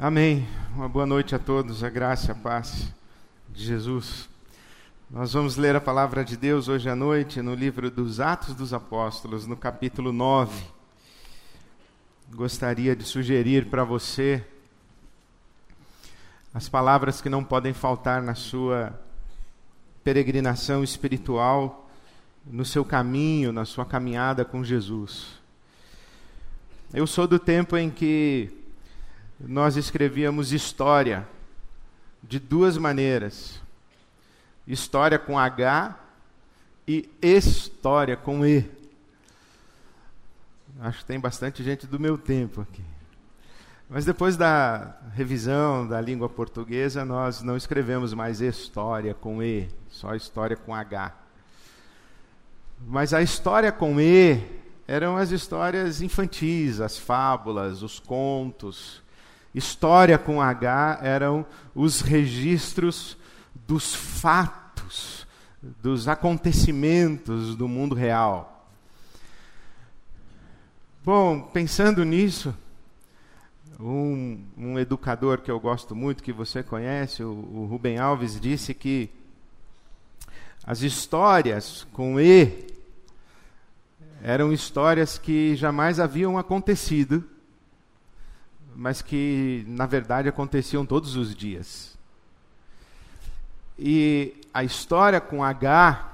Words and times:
Amém. 0.00 0.46
Uma 0.76 0.88
boa 0.88 1.04
noite 1.04 1.34
a 1.34 1.40
todos, 1.40 1.82
a 1.82 1.90
graça 1.90 2.28
e 2.28 2.30
a 2.30 2.34
paz 2.36 2.86
de 3.48 3.64
Jesus. 3.64 4.28
Nós 5.10 5.32
vamos 5.32 5.56
ler 5.56 5.74
a 5.74 5.80
palavra 5.80 6.24
de 6.24 6.36
Deus 6.36 6.68
hoje 6.68 6.88
à 6.88 6.94
noite 6.94 7.42
no 7.42 7.52
livro 7.52 7.90
dos 7.90 8.20
Atos 8.20 8.54
dos 8.54 8.72
Apóstolos, 8.72 9.44
no 9.44 9.56
capítulo 9.56 10.12
9. 10.12 10.64
Gostaria 12.32 12.94
de 12.94 13.02
sugerir 13.02 13.66
para 13.66 13.82
você 13.82 14.46
as 16.54 16.68
palavras 16.68 17.20
que 17.20 17.28
não 17.28 17.42
podem 17.42 17.72
faltar 17.72 18.22
na 18.22 18.36
sua 18.36 18.96
peregrinação 20.04 20.84
espiritual, 20.84 21.90
no 22.46 22.64
seu 22.64 22.84
caminho, 22.84 23.50
na 23.50 23.64
sua 23.64 23.84
caminhada 23.84 24.44
com 24.44 24.62
Jesus. 24.62 25.40
Eu 26.94 27.04
sou 27.04 27.26
do 27.26 27.40
tempo 27.40 27.76
em 27.76 27.90
que 27.90 28.57
nós 29.40 29.76
escrevíamos 29.76 30.52
história 30.52 31.26
de 32.22 32.38
duas 32.38 32.76
maneiras: 32.76 33.60
história 34.66 35.18
com 35.18 35.38
H 35.38 35.96
e 36.86 37.08
história 37.22 38.16
com 38.16 38.44
E. 38.44 38.68
Acho 40.80 40.98
que 40.98 41.04
tem 41.04 41.18
bastante 41.18 41.62
gente 41.62 41.86
do 41.86 41.98
meu 41.98 42.16
tempo 42.16 42.60
aqui. 42.60 42.82
Mas 43.90 44.04
depois 44.04 44.36
da 44.36 44.96
revisão 45.14 45.86
da 45.86 46.00
língua 46.00 46.28
portuguesa, 46.28 47.04
nós 47.04 47.42
não 47.42 47.56
escrevemos 47.56 48.12
mais 48.12 48.40
história 48.40 49.14
com 49.14 49.42
E, 49.42 49.68
só 49.88 50.14
história 50.14 50.56
com 50.56 50.74
H. 50.74 51.14
Mas 52.86 53.14
a 53.14 53.22
história 53.22 53.72
com 53.72 53.98
E 54.00 54.40
eram 54.86 55.16
as 55.16 55.30
histórias 55.30 56.02
infantis, 56.02 56.80
as 56.80 56.98
fábulas, 56.98 57.82
os 57.82 57.98
contos, 57.98 59.02
História 59.58 60.16
com 60.16 60.40
H 60.40 61.00
eram 61.02 61.44
os 61.74 62.00
registros 62.00 63.16
dos 63.66 63.92
fatos, 63.92 65.26
dos 65.82 66.06
acontecimentos 66.06 67.56
do 67.56 67.66
mundo 67.66 67.92
real. 67.92 68.70
Bom, 71.04 71.40
pensando 71.40 72.04
nisso, 72.04 72.54
um, 73.80 74.44
um, 74.56 74.78
educador 74.78 75.38
que 75.38 75.50
eu 75.50 75.58
gosto 75.58 75.92
muito, 75.92 76.22
que 76.22 76.32
você 76.32 76.62
conhece, 76.62 77.24
o, 77.24 77.30
o 77.30 77.66
Rubem 77.68 77.98
Alves, 77.98 78.40
disse 78.40 78.72
que 78.72 79.10
as 80.64 80.82
histórias 80.82 81.84
com 81.92 82.20
E 82.20 82.64
eram 84.22 84.52
histórias 84.52 85.18
que 85.18 85.56
jamais 85.56 85.98
haviam 85.98 86.38
acontecido 86.38 87.28
mas 88.78 89.02
que 89.02 89.64
na 89.66 89.86
verdade 89.86 90.28
aconteciam 90.28 90.86
todos 90.86 91.16
os 91.16 91.34
dias. 91.34 91.98
E 93.76 94.36
a 94.54 94.62
história 94.62 95.20
com 95.20 95.42
H, 95.42 96.12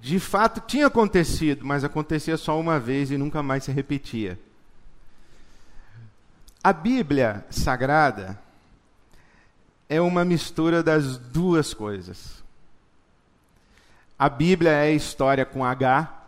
de 0.00 0.20
fato 0.20 0.60
tinha 0.60 0.86
acontecido, 0.86 1.66
mas 1.66 1.82
acontecia 1.82 2.36
só 2.36 2.58
uma 2.58 2.78
vez 2.78 3.10
e 3.10 3.18
nunca 3.18 3.42
mais 3.42 3.64
se 3.64 3.72
repetia. 3.72 4.38
A 6.62 6.72
Bíblia 6.72 7.44
Sagrada 7.50 8.38
é 9.88 10.00
uma 10.00 10.24
mistura 10.24 10.84
das 10.84 11.18
duas 11.18 11.74
coisas. 11.74 12.44
A 14.16 14.28
Bíblia 14.28 14.70
é 14.70 14.92
história 14.92 15.44
com 15.44 15.64
H, 15.64 16.25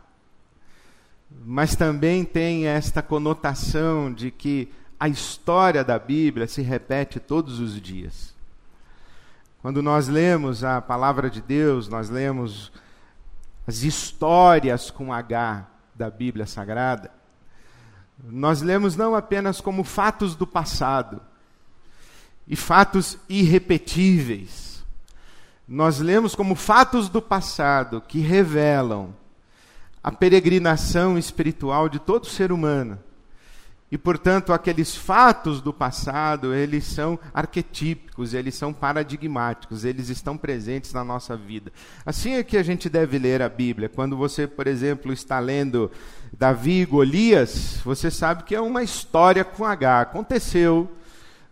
mas 1.44 1.76
também 1.76 2.24
tem 2.24 2.66
esta 2.66 3.02
conotação 3.02 4.12
de 4.12 4.30
que 4.30 4.72
a 4.98 5.08
história 5.08 5.84
da 5.84 5.98
Bíblia 5.98 6.46
se 6.46 6.62
repete 6.62 7.20
todos 7.20 7.60
os 7.60 7.80
dias. 7.80 8.34
Quando 9.62 9.82
nós 9.82 10.08
lemos 10.08 10.64
a 10.64 10.80
palavra 10.80 11.30
de 11.30 11.40
Deus, 11.40 11.88
nós 11.88 12.08
lemos 12.08 12.72
as 13.66 13.82
histórias 13.82 14.90
com 14.90 15.12
H 15.12 15.66
da 15.94 16.10
Bíblia 16.10 16.46
Sagrada, 16.46 17.10
nós 18.24 18.62
lemos 18.62 18.96
não 18.96 19.14
apenas 19.14 19.60
como 19.60 19.84
fatos 19.84 20.34
do 20.34 20.46
passado 20.46 21.20
e 22.46 22.56
fatos 22.56 23.18
irrepetíveis, 23.28 24.84
nós 25.68 25.98
lemos 25.98 26.34
como 26.34 26.54
fatos 26.54 27.08
do 27.08 27.20
passado 27.20 28.00
que 28.00 28.20
revelam 28.20 29.14
a 30.02 30.12
peregrinação 30.12 31.18
espiritual 31.18 31.88
de 31.88 31.98
todo 31.98 32.26
ser 32.26 32.52
humano. 32.52 32.98
E, 33.90 33.96
portanto, 33.96 34.52
aqueles 34.52 34.94
fatos 34.94 35.62
do 35.62 35.72
passado, 35.72 36.52
eles 36.52 36.84
são 36.84 37.18
arquetípicos, 37.32 38.34
eles 38.34 38.54
são 38.54 38.70
paradigmáticos, 38.70 39.82
eles 39.82 40.10
estão 40.10 40.36
presentes 40.36 40.92
na 40.92 41.02
nossa 41.02 41.34
vida. 41.34 41.72
Assim 42.04 42.34
é 42.34 42.42
que 42.42 42.58
a 42.58 42.62
gente 42.62 42.90
deve 42.90 43.18
ler 43.18 43.40
a 43.40 43.48
Bíblia. 43.48 43.88
Quando 43.88 44.14
você, 44.14 44.46
por 44.46 44.66
exemplo, 44.66 45.10
está 45.10 45.38
lendo 45.38 45.90
Davi 46.36 46.82
e 46.82 46.86
Golias, 46.86 47.80
você 47.82 48.10
sabe 48.10 48.42
que 48.42 48.54
é 48.54 48.60
uma 48.60 48.82
história 48.82 49.42
com 49.42 49.64
H. 49.64 50.02
Aconteceu, 50.02 50.92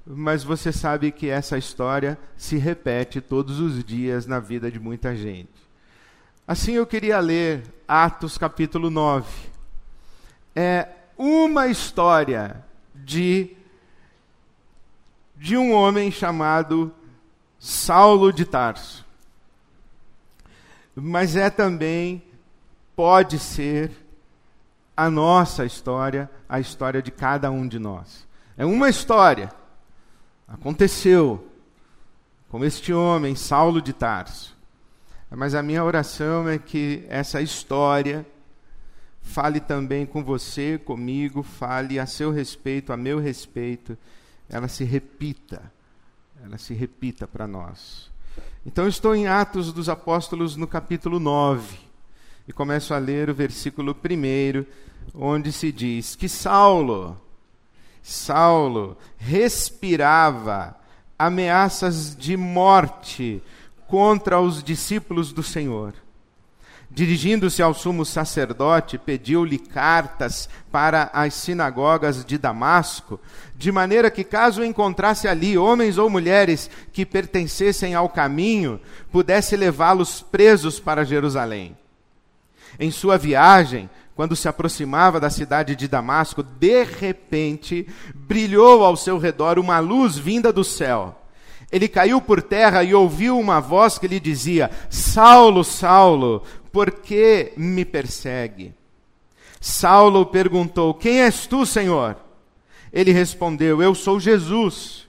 mas 0.06 0.44
você 0.44 0.70
sabe 0.70 1.12
que 1.12 1.30
essa 1.30 1.56
história 1.56 2.18
se 2.36 2.58
repete 2.58 3.18
todos 3.22 3.60
os 3.60 3.82
dias 3.82 4.26
na 4.26 4.40
vida 4.40 4.70
de 4.70 4.78
muita 4.78 5.16
gente. 5.16 5.65
Assim 6.46 6.74
eu 6.74 6.86
queria 6.86 7.18
ler 7.18 7.64
Atos 7.88 8.38
capítulo 8.38 8.88
9. 8.88 9.28
É 10.54 10.88
uma 11.18 11.66
história 11.66 12.64
de 12.94 13.56
de 15.36 15.56
um 15.56 15.72
homem 15.72 16.10
chamado 16.10 16.94
Saulo 17.58 18.32
de 18.32 18.44
Tarso. 18.44 19.04
Mas 20.94 21.36
é 21.36 21.50
também 21.50 22.22
pode 22.94 23.38
ser 23.38 23.90
a 24.96 25.10
nossa 25.10 25.64
história, 25.64 26.30
a 26.48 26.58
história 26.60 27.02
de 27.02 27.10
cada 27.10 27.50
um 27.50 27.66
de 27.66 27.78
nós. 27.78 28.26
É 28.56 28.64
uma 28.64 28.88
história. 28.88 29.52
Aconteceu 30.48 31.50
com 32.48 32.64
este 32.64 32.92
homem, 32.92 33.34
Saulo 33.34 33.82
de 33.82 33.92
Tarso. 33.92 34.55
Mas 35.30 35.54
a 35.54 35.62
minha 35.62 35.82
oração 35.82 36.48
é 36.48 36.58
que 36.58 37.04
essa 37.08 37.42
história 37.42 38.24
fale 39.20 39.58
também 39.58 40.06
com 40.06 40.22
você, 40.22 40.78
comigo, 40.78 41.42
fale 41.42 41.98
a 41.98 42.06
seu 42.06 42.30
respeito, 42.30 42.92
a 42.92 42.96
meu 42.96 43.18
respeito, 43.18 43.98
ela 44.48 44.68
se 44.68 44.84
repita, 44.84 45.60
ela 46.42 46.56
se 46.56 46.72
repita 46.72 47.26
para 47.26 47.46
nós. 47.46 48.10
Então, 48.64 48.86
estou 48.86 49.14
em 49.14 49.26
Atos 49.26 49.72
dos 49.72 49.88
Apóstolos 49.88 50.56
no 50.56 50.66
capítulo 50.66 51.18
9 51.18 51.76
e 52.46 52.52
começo 52.52 52.94
a 52.94 52.98
ler 52.98 53.28
o 53.28 53.34
versículo 53.34 53.94
1, 53.94 54.64
onde 55.14 55.50
se 55.50 55.72
diz 55.72 56.14
que 56.14 56.28
Saulo, 56.28 57.20
Saulo 58.02 58.96
respirava 59.16 60.76
ameaças 61.18 62.14
de 62.16 62.36
morte 62.36 63.42
contra 63.86 64.40
os 64.40 64.62
discípulos 64.62 65.32
do 65.32 65.42
Senhor. 65.42 65.94
Dirigindo-se 66.90 67.62
ao 67.62 67.74
sumo 67.74 68.04
sacerdote, 68.04 68.96
pediu-lhe 68.96 69.58
cartas 69.58 70.48
para 70.70 71.10
as 71.12 71.34
sinagogas 71.34 72.24
de 72.24 72.38
Damasco, 72.38 73.20
de 73.56 73.72
maneira 73.72 74.10
que, 74.10 74.22
caso 74.22 74.64
encontrasse 74.64 75.26
ali 75.26 75.58
homens 75.58 75.98
ou 75.98 76.08
mulheres 76.08 76.70
que 76.92 77.04
pertencessem 77.04 77.94
ao 77.94 78.08
caminho, 78.08 78.80
pudesse 79.10 79.56
levá-los 79.56 80.22
presos 80.22 80.78
para 80.78 81.04
Jerusalém. 81.04 81.76
Em 82.78 82.90
sua 82.90 83.18
viagem, 83.18 83.90
quando 84.14 84.36
se 84.36 84.48
aproximava 84.48 85.18
da 85.18 85.28
cidade 85.28 85.74
de 85.74 85.88
Damasco, 85.88 86.42
de 86.42 86.84
repente 86.84 87.86
brilhou 88.14 88.84
ao 88.84 88.96
seu 88.96 89.18
redor 89.18 89.58
uma 89.58 89.80
luz 89.80 90.16
vinda 90.16 90.52
do 90.52 90.62
céu 90.62 91.25
ele 91.76 91.88
caiu 91.88 92.22
por 92.22 92.40
terra 92.40 92.82
e 92.82 92.94
ouviu 92.94 93.38
uma 93.38 93.60
voz 93.60 93.98
que 93.98 94.08
lhe 94.08 94.18
dizia: 94.18 94.70
Saulo, 94.88 95.62
Saulo, 95.62 96.42
por 96.72 96.90
que 96.90 97.52
me 97.54 97.84
persegue? 97.84 98.74
Saulo 99.60 100.24
perguntou: 100.24 100.94
Quem 100.94 101.20
és 101.20 101.46
tu, 101.46 101.66
Senhor? 101.66 102.16
Ele 102.90 103.12
respondeu: 103.12 103.82
Eu 103.82 103.94
sou 103.94 104.18
Jesus, 104.18 105.06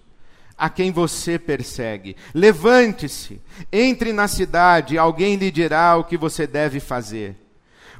a 0.57 0.69
quem 0.69 0.91
você 0.91 1.39
persegue. 1.39 2.17
Levante-se, 2.33 3.41
entre 3.71 4.11
na 4.11 4.27
cidade, 4.27 4.97
alguém 4.97 5.37
lhe 5.37 5.49
dirá 5.49 5.95
o 5.95 6.03
que 6.03 6.17
você 6.17 6.45
deve 6.45 6.81
fazer. 6.81 7.37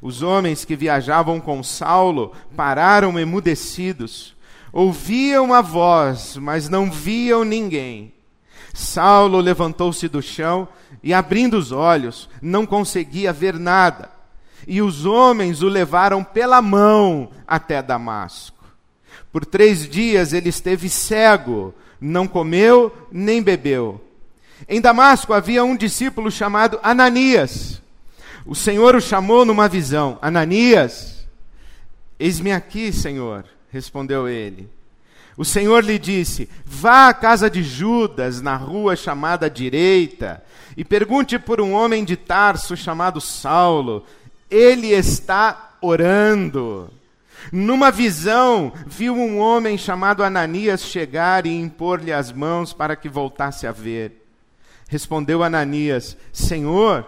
Os 0.01 0.21
homens 0.21 0.65
que 0.65 0.75
viajavam 0.75 1.39
com 1.39 1.63
Saulo 1.63 2.33
pararam 2.53 3.17
emudecidos. 3.17 4.35
Ouviam 4.73 5.53
a 5.53 5.61
voz, 5.61 6.35
mas 6.35 6.67
não 6.67 6.91
viam 6.91 7.45
ninguém. 7.45 8.13
Saulo 8.77 9.39
levantou-se 9.39 10.07
do 10.07 10.21
chão 10.21 10.67
e, 11.01 11.11
abrindo 11.11 11.57
os 11.57 11.71
olhos, 11.71 12.29
não 12.39 12.63
conseguia 12.63 13.33
ver 13.33 13.57
nada. 13.57 14.11
E 14.67 14.83
os 14.83 15.03
homens 15.03 15.63
o 15.63 15.67
levaram 15.67 16.23
pela 16.23 16.61
mão 16.61 17.31
até 17.47 17.81
Damasco. 17.81 18.63
Por 19.31 19.43
três 19.43 19.89
dias 19.89 20.31
ele 20.31 20.49
esteve 20.49 20.89
cego, 20.89 21.73
não 21.99 22.27
comeu 22.27 22.95
nem 23.11 23.41
bebeu. 23.41 23.99
Em 24.69 24.79
Damasco 24.79 25.33
havia 25.33 25.63
um 25.63 25.75
discípulo 25.75 26.29
chamado 26.29 26.79
Ananias. 26.83 27.81
O 28.45 28.53
Senhor 28.53 28.95
o 28.95 29.01
chamou 29.01 29.43
numa 29.43 29.67
visão: 29.67 30.19
Ananias, 30.21 31.27
eis-me 32.19 32.51
aqui, 32.51 32.93
Senhor, 32.93 33.43
respondeu 33.71 34.29
ele. 34.29 34.69
O 35.37 35.45
Senhor 35.45 35.83
lhe 35.83 35.99
disse: 35.99 36.49
Vá 36.65 37.09
à 37.09 37.13
casa 37.13 37.47
de 37.47 37.61
Judas, 37.61 38.41
na 38.41 38.55
rua 38.57 38.95
chamada 38.95 39.47
Direita, 39.47 40.43
e 40.75 40.83
pergunte 40.83 41.37
por 41.37 41.61
um 41.61 41.73
homem 41.73 42.03
de 42.03 42.17
Tarso 42.17 42.75
chamado 42.75 43.21
Saulo. 43.21 44.03
Ele 44.49 44.87
está 44.87 45.77
orando. 45.79 46.89
Numa 47.51 47.91
visão, 47.91 48.73
viu 48.87 49.13
um 49.13 49.37
homem 49.37 49.77
chamado 49.77 50.23
Ananias 50.23 50.81
chegar 50.81 51.45
e 51.45 51.51
impor-lhe 51.51 52.11
as 52.11 52.31
mãos 52.31 52.73
para 52.73 52.95
que 52.95 53.07
voltasse 53.07 53.67
a 53.67 53.71
ver. 53.71 54.25
Respondeu 54.89 55.43
Ananias: 55.43 56.17
Senhor, 56.33 57.05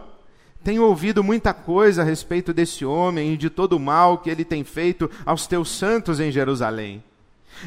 tenho 0.64 0.84
ouvido 0.84 1.24
muita 1.24 1.52
coisa 1.52 2.04
a 2.04 2.06
respeito 2.06 2.54
desse 2.54 2.86
homem 2.86 3.34
e 3.34 3.38
de 3.38 3.50
todo 3.50 3.74
o 3.74 3.80
mal 3.80 4.20
que 4.20 4.30
ele 4.30 4.46
tem 4.46 4.64
feito 4.64 5.10
aos 5.26 5.48
teus 5.48 5.72
santos 5.72 6.20
em 6.20 6.32
Jerusalém. 6.32 7.04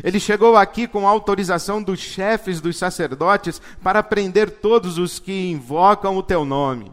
Ele 0.03 0.19
chegou 0.19 0.57
aqui 0.57 0.87
com 0.87 1.07
autorização 1.07 1.83
dos 1.83 2.01
chefes 2.01 2.61
dos 2.61 2.77
sacerdotes 2.77 3.61
para 3.83 4.03
prender 4.03 4.51
todos 4.51 4.99
os 4.99 5.19
que 5.19 5.51
invocam 5.51 6.17
o 6.17 6.23
teu 6.23 6.45
nome. 6.45 6.93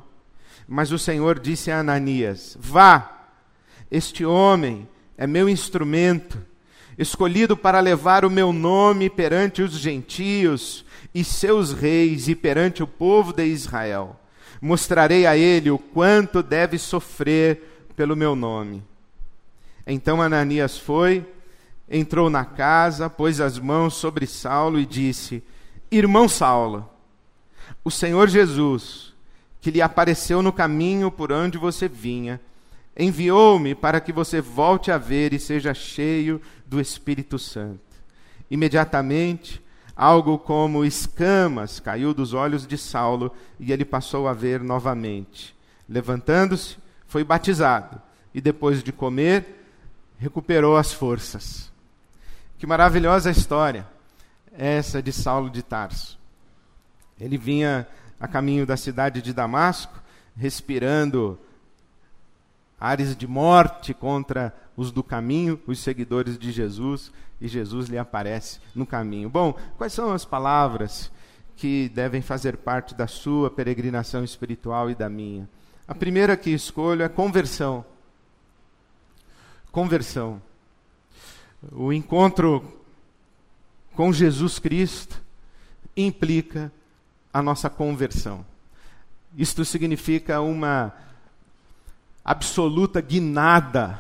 Mas 0.68 0.92
o 0.92 1.00
Senhor 1.00 1.40
disse 1.40 1.72
a 1.72 1.80
Ananias: 1.80 2.58
Vá, 2.60 3.28
este 3.90 4.26
homem 4.26 4.88
é 5.18 5.26
meu 5.26 5.50
instrumento, 5.50 6.38
escolhido 6.98 7.58
para 7.58 7.80
levar 7.80 8.24
o 8.26 8.30
meu 8.30 8.54
nome 8.54 9.10
perante 9.10 9.62
os 9.62 9.72
gentios 9.72 10.86
e 11.14 11.24
seus 11.24 11.74
reis 11.74 12.28
e 12.28 12.36
perante 12.36 12.84
o 12.84 12.88
povo 12.88 13.34
de 13.34 13.46
Israel. 13.46 14.20
Mostrarei 14.62 15.26
a 15.26 15.38
ele 15.38 15.72
o 15.72 15.78
quanto 15.78 16.44
deve 16.44 16.78
sofrer 16.78 17.88
pelo 17.96 18.16
meu 18.16 18.36
nome. 18.36 18.84
Então 19.88 20.22
Ananias 20.22 20.78
foi 20.78 21.26
entrou 21.90 22.30
na 22.30 22.46
casa, 22.46 23.10
pôs 23.10 23.42
as 23.42 23.58
mãos 23.58 23.96
sobre 23.96 24.28
Saulo 24.28 24.80
e 24.80 24.86
disse: 24.86 25.44
Irmão 25.92 26.30
Saulo, 26.30 26.90
o 27.84 27.90
Senhor 27.90 28.28
Jesus, 28.28 29.14
que 29.60 29.72
lhe 29.72 29.82
apareceu 29.82 30.42
no 30.42 30.54
caminho 30.54 31.10
por 31.10 31.32
onde 31.32 31.58
você 31.58 31.88
vinha, 31.88 32.40
enviou-me 32.98 33.74
para 33.74 34.00
que 34.00 34.12
você 34.12 34.40
volte 34.40 34.92
a 34.92 34.98
ver 34.98 35.34
e 35.34 35.40
seja 35.40 35.74
cheio 35.74 36.42
do 36.66 36.80
Espírito 36.80 37.40
Santo. 37.40 37.80
Imediatamente, 38.52 39.64
algo 39.96 40.38
como 40.38 40.86
escamas 40.86 41.80
caiu 41.80 42.14
dos 42.14 42.34
olhos 42.34 42.66
de 42.66 42.78
Saulo 42.78 43.32
e 43.60 43.72
ele 43.72 43.86
passou 43.86 44.28
a 44.28 44.34
ver 44.34 44.62
novamente. 44.62 45.56
Levantando-se, 45.88 46.78
foi 47.08 47.24
batizado 47.24 48.02
e 48.34 48.40
depois 48.40 48.84
de 48.84 48.92
comer, 48.92 49.66
recuperou 50.18 50.78
as 50.78 50.94
forças. 50.94 51.72
Que 52.60 52.68
maravilhosa 52.68 53.32
história 53.32 53.88
essa 54.52 55.02
de 55.02 55.14
Saulo 55.14 55.50
de 55.50 55.64
Tarso. 55.64 56.20
Ele 57.18 57.38
vinha 57.38 57.88
a 58.20 58.28
caminho 58.28 58.66
da 58.66 58.76
cidade 58.76 59.22
de 59.22 59.32
Damasco, 59.32 59.98
respirando 60.36 61.40
ares 62.78 63.16
de 63.16 63.26
morte 63.26 63.94
contra 63.94 64.54
os 64.76 64.92
do 64.92 65.02
caminho, 65.02 65.58
os 65.66 65.80
seguidores 65.80 66.38
de 66.38 66.52
Jesus, 66.52 67.14
e 67.40 67.48
Jesus 67.48 67.88
lhe 67.88 67.98
aparece 67.98 68.60
no 68.76 68.86
caminho. 68.86 69.30
Bom, 69.30 69.58
quais 69.78 69.94
são 69.94 70.12
as 70.12 70.26
palavras 70.26 71.10
que 71.56 71.88
devem 71.88 72.22
fazer 72.22 72.58
parte 72.58 72.94
da 72.94 73.08
sua 73.08 73.50
peregrinação 73.50 74.22
espiritual 74.22 74.92
e 74.92 74.96
da 74.96 75.08
minha? 75.08 75.48
A 75.88 75.96
primeira 75.96 76.36
que 76.36 76.50
escolho 76.50 77.04
é 77.04 77.08
conversão. 77.08 77.86
Conversão. 79.72 80.42
O 81.72 81.92
encontro 81.92 82.64
com 83.94 84.14
Jesus 84.14 84.60
Cristo 84.60 85.22
implica 85.96 86.72
a 87.34 87.42
nossa 87.42 87.70
conversão. 87.70 88.46
Isto 89.38 89.66
significa 89.66 90.40
uma 90.40 90.94
absoluta 92.24 93.02
guinada 93.02 94.00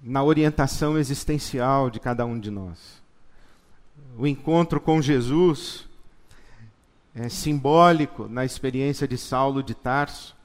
na 0.00 0.22
orientação 0.22 0.96
existencial 0.96 1.90
de 1.90 1.98
cada 1.98 2.24
um 2.24 2.38
de 2.38 2.50
nós. 2.50 3.02
O 4.16 4.26
encontro 4.26 4.80
com 4.80 5.02
Jesus 5.02 5.86
é 7.14 7.28
simbólico 7.28 8.28
na 8.28 8.44
experiência 8.44 9.06
de 9.06 9.18
Saulo 9.18 9.62
de 9.62 9.74
Tarso, 9.74 10.36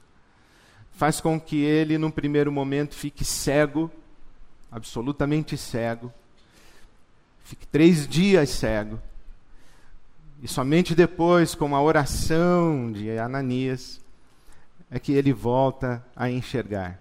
faz 0.92 1.20
com 1.20 1.40
que 1.40 1.56
ele, 1.56 1.96
num 1.96 2.10
primeiro 2.10 2.50
momento, 2.50 2.94
fique 2.94 3.24
cego 3.24 3.90
absolutamente 4.70 5.56
cego, 5.56 6.12
fique 7.44 7.66
três 7.66 8.06
dias 8.06 8.50
cego, 8.50 9.00
e 10.42 10.46
somente 10.46 10.94
depois, 10.94 11.54
com 11.54 11.74
a 11.74 11.82
oração 11.82 12.92
de 12.92 13.18
Ananias, 13.18 14.00
é 14.90 14.98
que 14.98 15.12
ele 15.12 15.32
volta 15.32 16.04
a 16.14 16.30
enxergar. 16.30 16.98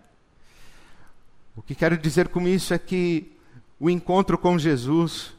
O 1.56 1.62
que 1.62 1.76
quero 1.76 1.98
dizer 1.98 2.30
com 2.30 2.48
isso 2.48 2.74
é 2.74 2.80
que 2.80 3.32
o 3.80 3.90
encontro 3.90 4.38
com 4.38 4.58
Jesus 4.58 5.34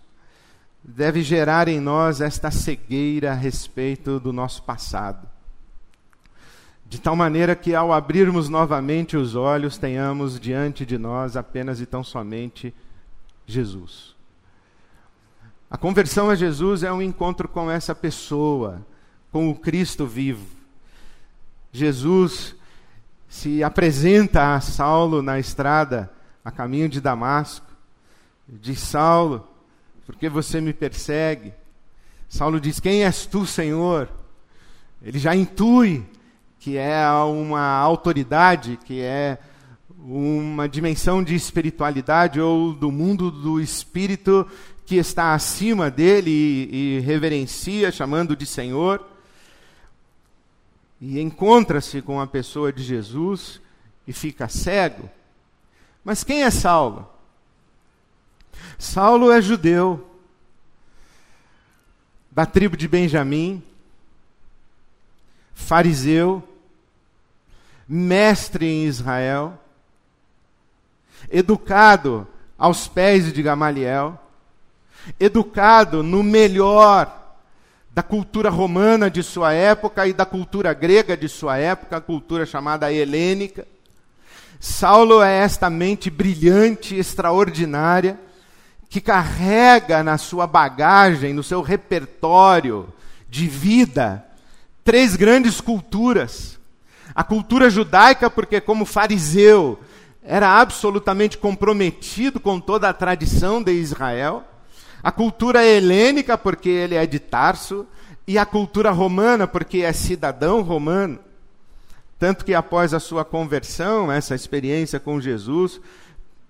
deve 0.83 1.23
gerar 1.23 1.69
em 1.69 1.81
nós 1.81 2.21
esta 2.21 2.51
cegueira 2.51 3.33
a 3.33 3.35
respeito 3.35 4.21
do 4.21 4.33
nosso 4.33 4.63
passado 4.63 5.29
de 6.89 6.99
tal 6.99 7.15
maneira 7.15 7.55
que 7.55 7.75
ao 7.75 7.93
abrirmos 7.93 8.49
novamente 8.49 9.15
os 9.15 9.35
olhos, 9.35 9.77
tenhamos 9.77 10.41
diante 10.41 10.87
de 10.87 10.97
nós 10.97 11.37
apenas 11.37 11.83
e 11.83 11.87
tão 11.87 12.03
somente 12.03 12.75
Jesus. 13.47 14.17
A 15.71 15.77
conversão 15.77 16.31
a 16.31 16.35
Jesus 16.35 16.83
é 16.83 16.91
um 16.91 17.03
encontro 17.03 17.47
com 17.47 17.71
essa 17.71 17.95
pessoa, 17.95 18.87
com 19.31 19.51
o 19.51 19.55
Cristo 19.55 20.07
vivo. 20.07 20.47
Jesus 21.71 22.57
se 23.29 23.63
apresenta 23.63 24.55
a 24.55 24.61
Saulo 24.63 25.21
na 25.21 25.39
estrada, 25.39 26.11
a 26.43 26.51
caminho 26.51 26.89
de 26.89 27.03
Damasco. 27.03 27.67
Diz: 28.49 28.79
Saulo, 28.79 29.47
por 30.07 30.17
que 30.17 30.27
você 30.27 30.59
me 30.59 30.73
persegue? 30.73 31.53
Saulo 32.31 32.59
diz: 32.59 32.81
Quem 32.81 33.05
és 33.05 33.27
tu, 33.27 33.45
Senhor? 33.45 34.09
Ele 35.03 35.19
já 35.19 35.37
intui 35.37 36.03
que 36.69 36.77
é 36.77 37.11
uma 37.11 37.79
autoridade, 37.79 38.79
que 38.85 39.01
é 39.01 39.39
uma 39.99 40.69
dimensão 40.69 41.25
de 41.25 41.35
espiritualidade 41.35 42.39
ou 42.39 42.75
do 42.75 42.93
mundo 42.93 43.31
do 43.31 43.59
espírito 43.59 44.47
que 44.85 44.97
está 44.97 45.33
acima 45.33 45.91
dele 45.91 46.31
e, 46.31 46.99
e 46.99 47.01
reverencia, 47.01 47.91
chamando 47.91 48.37
de 48.37 48.45
Senhor. 48.45 49.03
E 51.01 51.19
encontra-se 51.19 52.03
com 52.03 52.21
a 52.21 52.27
pessoa 52.27 52.71
de 52.71 52.83
Jesus 52.83 53.63
e 54.07 54.13
fica 54.13 54.47
cego. 54.47 55.09
Mas 56.05 56.23
quem 56.23 56.43
é 56.43 56.51
Saulo? 56.51 57.09
Saulo 58.79 59.33
é 59.33 59.41
judeu, 59.41 60.07
da 62.31 62.45
tribo 62.45 62.77
de 62.77 62.87
Benjamim, 62.87 63.63
fariseu, 65.59 66.48
mestre 67.89 68.67
em 68.67 68.85
Israel, 68.85 69.59
educado 71.31 72.27
aos 72.59 72.87
pés 72.87 73.33
de 73.33 73.43
Gamaliel, 73.43 74.19
educado 75.19 76.03
no 76.03 76.23
melhor 76.23 77.15
da 77.91 78.03
cultura 78.03 78.51
romana 78.51 79.11
de 79.11 79.23
sua 79.23 79.53
época 79.53 80.07
e 80.07 80.13
da 80.13 80.27
cultura 80.27 80.73
grega 80.73 81.17
de 81.17 81.29
sua 81.29 81.57
época, 81.57 81.97
a 81.97 82.01
cultura 82.01 82.45
chamada 82.45 82.93
helênica. 82.93 83.67
Saulo 84.61 85.23
é 85.23 85.39
esta 85.39 85.71
mente 85.71 86.11
brilhante, 86.11 86.95
extraordinária, 86.95 88.19
que 88.89 89.01
carrega 89.01 90.03
na 90.03 90.19
sua 90.19 90.47
bagagem, 90.47 91.33
no 91.33 91.43
seu 91.43 91.63
repertório 91.63 92.93
de 93.29 93.47
vida, 93.47 94.25
três 94.85 95.15
grandes 95.17 95.61
culturas. 95.61 96.58
A 97.19 97.25
cultura 97.25 97.69
judaica, 97.69 98.31
porque, 98.31 98.61
como 98.61 98.85
fariseu, 98.85 99.81
era 100.23 100.61
absolutamente 100.61 101.37
comprometido 101.37 102.39
com 102.39 102.61
toda 102.61 102.89
a 102.89 102.93
tradição 102.93 103.61
de 103.61 103.73
Israel. 103.73 104.45
A 105.03 105.11
cultura 105.11 105.65
helênica, 105.67 106.39
porque 106.39 106.69
ele 106.69 106.95
é 106.95 107.05
de 107.07 107.19
Tarso. 107.19 107.85
E 108.25 108.39
a 108.39 108.47
cultura 108.47 108.93
romana, 108.93 109.49
porque 109.49 109.79
é 109.79 109.93
cidadão 109.93 110.63
romano. 110.63 111.19
Tanto 112.21 112.45
que 112.45 112.55
após 112.55 112.95
a 112.95 113.01
sua 113.01 113.25
conversão, 113.25 114.13
essa 114.13 114.37
experiência 114.37 115.01
com 115.01 115.21
Jesus, 115.21 115.81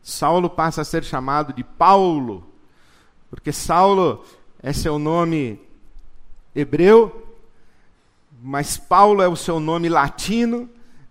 Saulo 0.02 0.50
passa 0.50 0.82
a 0.82 0.84
ser 0.84 1.02
chamado 1.02 1.54
de 1.54 1.64
Paulo, 1.64 2.46
porque 3.30 3.52
Saulo 3.52 4.22
é 4.62 4.74
seu 4.74 4.98
nome 4.98 5.58
hebreu, 6.54 7.27
mas 8.42 8.76
Paulo 8.76 9.22
é 9.22 9.28
o 9.28 9.36
seu 9.36 9.58
nome 9.58 9.88
latino, 9.88 10.68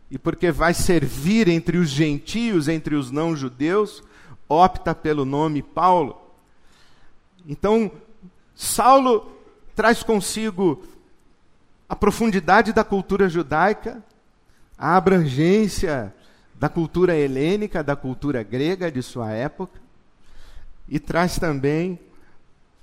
e 0.10 0.18
porque 0.18 0.52
vai 0.52 0.74
servir 0.74 1.48
entre 1.48 1.78
os 1.78 1.90
gentios, 1.90 2.68
entre 2.68 2.96
os 2.96 3.12
não-judeus, 3.12 4.02
opta 4.48 4.96
pelo 4.96 5.26
nome 5.26 5.62
Paulo. 5.62 6.22
Então, 7.46 7.92
Saulo 8.56 9.32
traz 9.76 10.02
consigo 10.04 10.84
a 11.90 11.96
profundidade 11.96 12.72
da 12.72 12.84
cultura 12.84 13.28
judaica, 13.28 14.02
a 14.78 14.96
abrangência 14.96 16.14
da 16.56 16.70
cultura 16.70 17.16
helênica, 17.16 17.84
da 17.84 17.96
cultura 17.96 18.44
grega 18.44 18.92
de 18.92 19.02
sua 19.04 19.32
época, 19.32 19.80
e 20.88 21.00
traz 21.00 21.38
também 21.38 22.00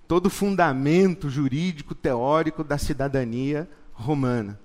todo 0.07 0.27
o 0.27 0.31
fundamento 0.31 1.31
jurídico, 1.31 1.95
teórico 1.95 2.63
da 2.63 2.77
cidadania 2.77 3.69
romana. 3.95 4.59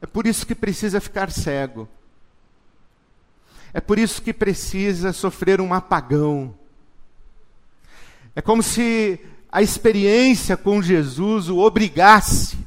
É 0.00 0.06
por 0.06 0.26
isso 0.26 0.46
que 0.46 0.54
precisa 0.54 1.00
ficar 1.00 1.30
cego. 1.30 1.88
É 3.72 3.80
por 3.80 3.98
isso 3.98 4.20
que 4.20 4.32
precisa 4.32 5.12
sofrer 5.12 5.60
um 5.60 5.72
apagão. 5.72 6.54
É 8.34 8.42
como 8.42 8.62
se 8.62 9.18
a 9.50 9.62
experiência 9.62 10.56
com 10.56 10.82
Jesus 10.82 11.48
o 11.48 11.58
obrigasse 11.58 12.58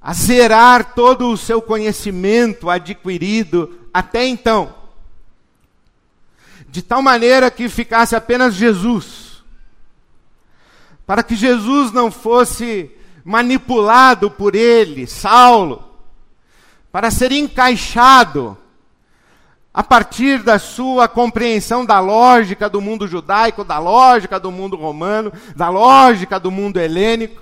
a 0.00 0.14
zerar 0.14 0.94
todo 0.94 1.30
o 1.30 1.36
seu 1.36 1.60
conhecimento 1.60 2.70
adquirido 2.70 3.78
até 3.92 4.26
então, 4.26 4.74
de 6.68 6.80
tal 6.80 7.02
maneira 7.02 7.50
que 7.50 7.68
ficasse 7.68 8.16
apenas 8.16 8.54
Jesus, 8.54 9.42
para 11.06 11.22
que 11.22 11.36
Jesus 11.36 11.92
não 11.92 12.10
fosse 12.10 12.90
manipulado 13.30 14.28
por 14.28 14.56
ele, 14.56 15.06
Saulo, 15.06 15.84
para 16.90 17.12
ser 17.12 17.30
encaixado 17.30 18.58
a 19.72 19.84
partir 19.84 20.42
da 20.42 20.58
sua 20.58 21.06
compreensão 21.06 21.86
da 21.86 22.00
lógica 22.00 22.68
do 22.68 22.80
mundo 22.80 23.06
judaico, 23.06 23.62
da 23.62 23.78
lógica 23.78 24.40
do 24.40 24.50
mundo 24.50 24.76
romano, 24.76 25.32
da 25.54 25.68
lógica 25.68 26.40
do 26.40 26.50
mundo 26.50 26.80
helênico, 26.80 27.40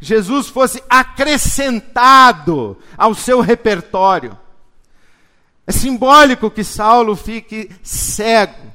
Jesus 0.00 0.48
fosse 0.48 0.82
acrescentado 0.88 2.78
ao 2.96 3.14
seu 3.14 3.42
repertório. 3.42 4.38
É 5.66 5.72
simbólico 5.72 6.50
que 6.50 6.64
Saulo 6.64 7.14
fique 7.14 7.70
cego 7.82 8.72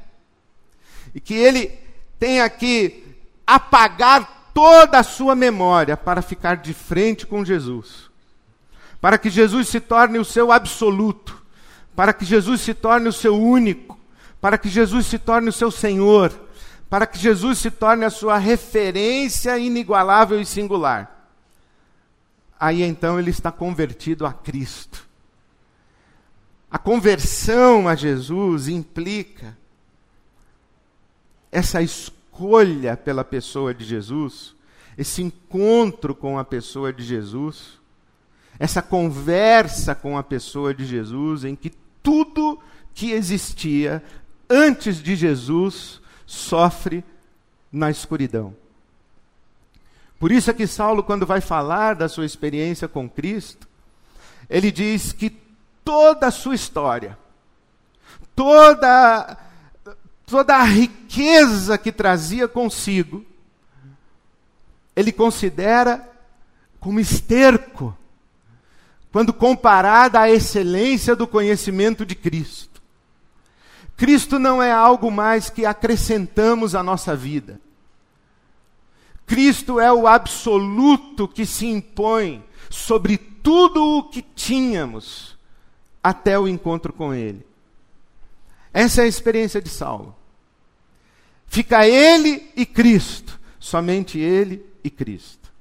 e 1.15 1.19
que 1.19 1.33
ele 1.33 1.71
tenha 2.19 2.47
que 2.51 3.03
apagar 3.47 4.35
toda 4.55 4.97
a 4.97 5.03
sua 5.03 5.35
memória 5.35 5.95
para 5.95 6.23
ficar 6.23 6.57
de 6.57 6.73
frente 6.73 7.27
com 7.27 7.45
Jesus. 7.45 8.09
Para 8.99 9.19
que 9.19 9.29
Jesus 9.29 9.67
se 9.67 9.79
torne 9.79 10.17
o 10.17 10.25
seu 10.25 10.51
absoluto, 10.51 11.39
para 11.95 12.11
que 12.11 12.25
Jesus 12.25 12.61
se 12.61 12.73
torne 12.73 13.07
o 13.07 13.13
seu 13.13 13.39
único, 13.39 13.99
para 14.41 14.57
que 14.57 14.67
Jesus 14.67 15.05
se 15.05 15.19
torne 15.19 15.49
o 15.49 15.53
seu 15.53 15.69
Senhor, 15.69 16.33
para 16.89 17.05
que 17.05 17.19
Jesus 17.19 17.59
se 17.59 17.69
torne 17.69 18.03
a 18.03 18.09
sua 18.09 18.39
referência 18.39 19.55
inigualável 19.59 20.41
e 20.41 20.45
singular 20.45 21.15
aí 22.59 22.81
então 22.81 23.19
ele 23.19 23.29
está 23.29 23.51
convertido 23.51 24.25
a 24.25 24.33
Cristo. 24.33 25.07
A 26.69 26.77
conversão 26.77 27.87
a 27.87 27.95
Jesus 27.95 28.67
implica 28.67 29.57
essa 31.51 31.81
escolha 31.81 32.14
pela 33.03 33.23
pessoa 33.23 33.73
de 33.73 33.83
Jesus, 33.83 34.55
esse 34.97 35.21
encontro 35.21 36.13
com 36.13 36.37
a 36.37 36.43
pessoa 36.43 36.91
de 36.91 37.03
Jesus, 37.03 37.79
essa 38.59 38.81
conversa 38.81 39.93
com 39.93 40.17
a 40.17 40.23
pessoa 40.23 40.73
de 40.73 40.85
Jesus, 40.85 41.43
em 41.43 41.55
que 41.55 41.71
tudo 42.01 42.59
que 42.93 43.11
existia 43.11 44.01
antes 44.49 45.01
de 45.01 45.15
Jesus 45.15 46.01
sofre 46.25 47.03
na 47.71 47.89
escuridão. 47.91 48.55
Por 50.19 50.31
isso 50.31 50.49
é 50.49 50.53
que 50.53 50.65
Saulo, 50.65 51.03
quando 51.03 51.25
vai 51.25 51.41
falar 51.41 51.95
da 51.95 52.07
sua 52.07 52.25
experiência 52.25 52.87
com 52.87 53.09
Cristo, 53.09 53.67
ele 54.49 54.71
diz 54.71 55.11
que 55.11 55.29
toda 55.83 56.27
a 56.27 56.31
sua 56.31 56.55
história, 56.55 57.17
toda, 58.35 59.37
toda 60.25 60.55
a 60.55 60.63
riqueza 60.63 61.77
que 61.77 61.91
trazia 61.91 62.47
consigo, 62.47 63.25
ele 64.95 65.11
considera 65.11 66.09
como 66.79 66.99
esterco, 66.99 67.95
quando 69.11 69.33
comparada 69.33 70.19
à 70.19 70.29
excelência 70.29 71.15
do 71.15 71.25
conhecimento 71.25 72.05
de 72.05 72.15
Cristo. 72.15 72.81
Cristo 73.95 74.37
não 74.37 74.61
é 74.61 74.71
algo 74.71 75.09
mais 75.09 75.49
que 75.49 75.65
acrescentamos 75.65 76.75
à 76.75 76.83
nossa 76.83 77.15
vida. 77.15 77.59
Cristo 79.25 79.79
é 79.79 79.91
o 79.91 80.05
absoluto 80.05 81.27
que 81.27 81.45
se 81.45 81.65
impõe 81.65 82.43
sobre 82.69 83.17
tudo 83.17 83.97
o 83.97 84.03
que 84.03 84.21
tínhamos 84.21 85.37
até 86.03 86.37
o 86.37 86.47
encontro 86.47 86.93
com 86.93 87.13
Ele. 87.13 87.45
Essa 88.75 89.01
é 89.01 89.05
a 89.05 89.07
experiência 89.07 89.59
de 89.59 89.69
Saulo. 89.69 90.15
Fica 91.47 91.87
ele 91.87 92.51
e 92.55 92.65
Cristo, 92.65 93.39
somente 93.59 94.19
ele 94.19 94.63
e 94.83 94.89
Cristo. 94.89 95.51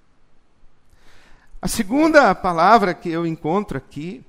A 1.62 1.68
segunda 1.68 2.34
palavra 2.34 2.92
que 2.92 3.08
eu 3.08 3.26
encontro 3.26 3.78
aqui 3.78 4.22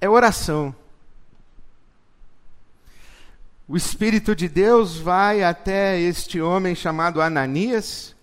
é 0.00 0.08
oração 0.08 0.74
o 3.72 3.76
Espírito 3.76 4.36
de 4.36 4.50
Deus 4.50 4.98
vai 4.98 5.42
até 5.42 5.98
este 5.98 6.38
homem 6.40 6.74
chamado 6.74 7.22
Ananias, 7.22 8.14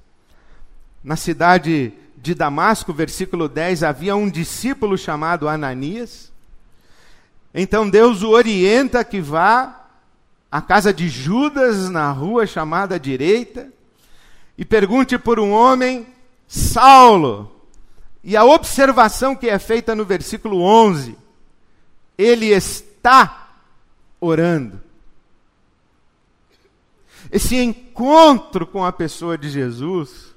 na 1.03 1.15
cidade 1.15 1.91
de 2.15 2.35
Damasco, 2.35 2.93
versículo 2.93 3.49
10, 3.49 3.81
havia 3.81 4.15
um 4.15 4.29
discípulo 4.29 4.95
chamado 4.95 5.49
Ananias. 5.49 6.31
Então 7.53 7.89
Deus 7.89 8.21
o 8.21 8.29
orienta 8.29 9.03
que 9.03 9.19
vá 9.19 9.87
à 10.51 10.61
casa 10.61 10.93
de 10.93 11.07
Judas, 11.07 11.89
na 11.89 12.11
rua 12.11 12.45
chamada 12.45 12.99
direita, 12.99 13.71
e 14.57 14.65
pergunte 14.65 15.17
por 15.17 15.39
um 15.39 15.51
homem, 15.51 16.07
Saulo. 16.47 17.55
E 18.23 18.35
a 18.35 18.43
observação 18.43 19.35
que 19.35 19.49
é 19.49 19.57
feita 19.57 19.95
no 19.95 20.03
versículo 20.03 20.61
11, 20.61 21.17
ele 22.17 22.47
está 22.47 23.49
orando. 24.19 24.81
Esse 27.31 27.55
encontro 27.55 28.65
com 28.65 28.83
a 28.83 28.91
pessoa 28.91 29.37
de 29.37 29.49
Jesus 29.49 30.28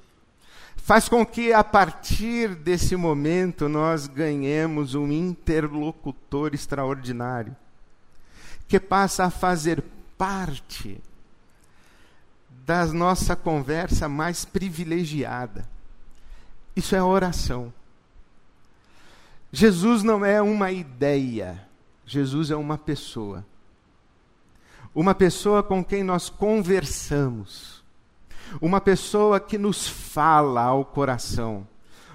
faz 0.83 1.09
com 1.09 1.25
que, 1.25 1.51
a 1.51 1.63
partir 1.63 2.53
desse 2.55 2.95
momento, 2.95 3.67
nós 3.67 4.05
ganhemos 4.05 4.93
um 4.93 5.11
interlocutor 5.11 6.53
extraordinário, 6.53 7.55
que 8.67 8.79
passa 8.79 9.25
a 9.25 9.29
fazer 9.29 9.83
parte 10.17 11.01
da 12.65 12.85
nossa 12.85 13.35
conversa 13.35 14.07
mais 14.07 14.45
privilegiada. 14.45 15.67
Isso 16.75 16.95
é 16.95 17.01
oração. 17.01 17.73
Jesus 19.51 20.03
não 20.03 20.25
é 20.25 20.41
uma 20.41 20.71
ideia, 20.71 21.65
Jesus 22.05 22.51
é 22.51 22.55
uma 22.55 22.77
pessoa 22.77 23.45
uma 24.93 25.15
pessoa 25.15 25.63
com 25.63 25.83
quem 25.83 26.03
nós 26.03 26.29
conversamos, 26.29 27.72
uma 28.61 28.79
pessoa 28.79 29.39
que 29.39 29.57
nos 29.57 29.87
fala 29.87 30.61
ao 30.61 30.85
coração, 30.85 31.67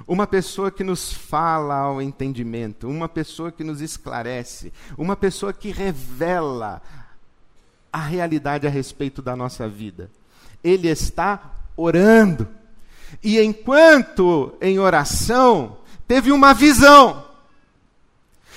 uma 0.07 0.27
pessoa 0.27 0.71
que 0.71 0.83
nos 0.83 1.13
fala 1.13 1.75
ao 1.75 2.01
entendimento, 2.01 2.89
uma 2.89 3.09
pessoa 3.09 3.53
que 3.53 3.63
nos 3.63 3.81
esclarece, 3.81 4.73
uma 4.97 5.17
pessoa 5.17 5.53
que 5.53 5.71
revela 5.71 6.81
a 7.93 7.99
realidade 7.99 8.67
a 8.67 8.71
respeito 8.71 9.21
da 9.21 9.37
nossa 9.37 9.69
vida. 9.69 10.11
Ele 10.63 10.89
está 10.89 11.53
orando. 11.77 12.49
E 13.23 13.41
enquanto 13.41 14.55
em 14.61 14.79
oração, 14.79 15.79
teve 16.07 16.33
uma 16.33 16.55
visão. 16.55 17.25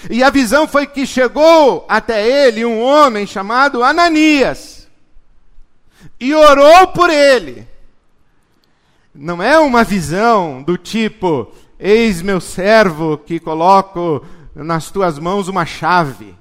E 0.09 0.23
a 0.23 0.29
visão 0.29 0.67
foi 0.67 0.87
que 0.87 1.05
chegou 1.05 1.85
até 1.87 2.27
ele 2.27 2.65
um 2.65 2.81
homem 2.81 3.27
chamado 3.27 3.83
Ananias 3.83 4.80
e 6.19 6.33
orou 6.33 6.87
por 6.87 7.09
ele. 7.09 7.67
Não 9.13 9.41
é 9.41 9.59
uma 9.59 9.83
visão 9.83 10.63
do 10.63 10.77
tipo: 10.77 11.53
Eis 11.79 12.21
meu 12.21 12.39
servo 12.39 13.17
que 13.17 13.39
coloco 13.39 14.25
nas 14.55 14.91
tuas 14.91 15.17
mãos 15.17 15.47
uma 15.47 15.65
chave. 15.65 16.35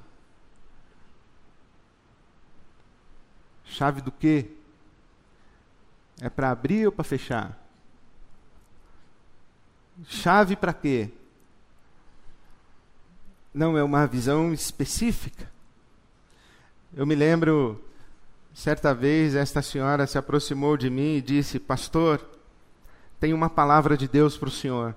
Chave 3.65 4.01
do 4.01 4.13
quê? 4.13 4.51
É 6.21 6.29
para 6.29 6.51
abrir 6.51 6.87
ou 6.87 6.93
para 6.93 7.05
fechar? 7.05 7.59
Chave 10.07 10.57
para 10.57 10.73
quê? 10.73 11.11
Não 13.53 13.77
é 13.77 13.83
uma 13.83 14.07
visão 14.07 14.53
específica. 14.53 15.51
Eu 16.95 17.07
me 17.07 17.15
lembro, 17.15 17.83
certa 18.55 18.95
vez, 18.95 19.35
esta 19.35 19.63
senhora 19.63 20.07
se 20.07 20.19
aproximou 20.19 20.77
de 20.77 20.91
mim 20.91 21.17
e 21.17 21.23
disse: 21.23 21.59
Pastor, 21.59 22.25
tem 23.19 23.33
uma 23.33 23.51
palavra 23.51 23.97
de 23.97 24.09
Deus 24.09 24.37
para 24.37 24.49
o 24.49 24.53
senhor. 24.53 24.95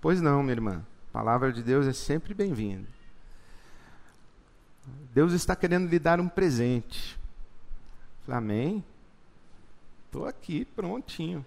Pois 0.00 0.20
não, 0.20 0.42
minha 0.42 0.54
irmã. 0.54 0.84
A 1.10 1.12
palavra 1.12 1.52
de 1.52 1.62
Deus 1.62 1.86
é 1.86 1.92
sempre 1.92 2.34
bem-vinda. 2.34 2.86
Deus 5.12 5.32
está 5.32 5.56
querendo 5.56 5.88
lhe 5.88 5.98
dar 5.98 6.20
um 6.20 6.28
presente. 6.28 7.18
Falei, 8.24 8.38
amém? 8.38 8.84
Estou 10.06 10.26
aqui, 10.26 10.64
prontinho. 10.64 11.44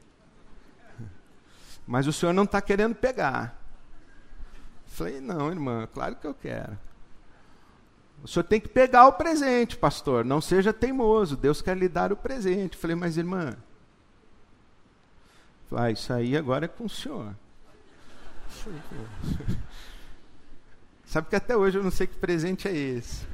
Mas 1.87 2.07
o 2.07 2.13
senhor 2.13 2.33
não 2.33 2.43
está 2.43 2.61
querendo 2.61 2.95
pegar. 2.95 3.57
Falei, 4.87 5.19
não, 5.19 5.49
irmã, 5.49 5.87
claro 5.93 6.15
que 6.15 6.27
eu 6.27 6.33
quero. 6.33 6.77
O 8.23 8.27
senhor 8.27 8.45
tem 8.45 8.59
que 8.61 8.69
pegar 8.69 9.05
o 9.07 9.13
presente, 9.13 9.75
pastor. 9.75 10.23
Não 10.23 10.39
seja 10.39 10.71
teimoso. 10.71 11.35
Deus 11.35 11.61
quer 11.61 11.75
lhe 11.77 11.89
dar 11.89 12.13
o 12.13 12.15
presente. 12.15 12.77
Falei, 12.77 12.95
mas 12.95 13.17
irmã. 13.17 13.57
Ah, 15.75 15.91
isso 15.91 16.13
aí 16.13 16.37
agora 16.37 16.65
é 16.65 16.67
com 16.67 16.85
o 16.85 16.89
senhor. 16.89 17.35
Sabe 21.05 21.27
que 21.29 21.35
até 21.35 21.57
hoje 21.57 21.77
eu 21.77 21.83
não 21.83 21.91
sei 21.91 22.07
que 22.07 22.15
presente 22.15 22.67
é 22.67 22.75
esse. 22.75 23.25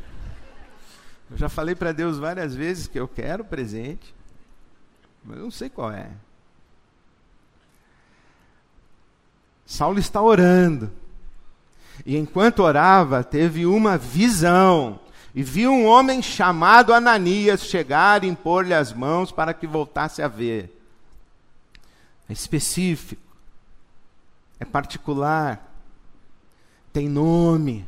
Eu 1.30 1.38
já 1.38 1.48
falei 1.48 1.76
para 1.76 1.92
Deus 1.92 2.18
várias 2.18 2.56
vezes 2.56 2.88
que 2.88 3.00
eu 3.00 3.08
quero 3.08 3.46
presente, 3.46 4.16
mas 5.24 5.38
eu 5.38 5.44
não 5.44 5.52
sei 5.52 5.70
qual 5.70 5.92
é. 5.92 6.10
Saulo 9.66 10.00
está 10.00 10.22
orando. 10.22 10.92
E 12.06 12.18
enquanto 12.18 12.60
orava, 12.60 13.24
teve 13.24 13.66
uma 13.66 13.98
visão. 13.98 15.00
E 15.34 15.44
viu 15.44 15.72
um 15.72 15.86
homem 15.86 16.22
chamado 16.22 16.94
Ananias 16.94 17.64
chegar 17.64 18.24
e 18.24 18.28
impor-lhe 18.28 18.74
as 18.74 18.92
mãos 18.92 19.32
para 19.32 19.54
que 19.54 19.68
voltasse 19.68 20.22
a 20.22 20.28
ver. 20.28 20.76
É 22.28 22.34
específico, 22.34 23.22
é 24.60 24.66
particular, 24.66 25.68
tem 26.92 27.08
nome. 27.08 27.88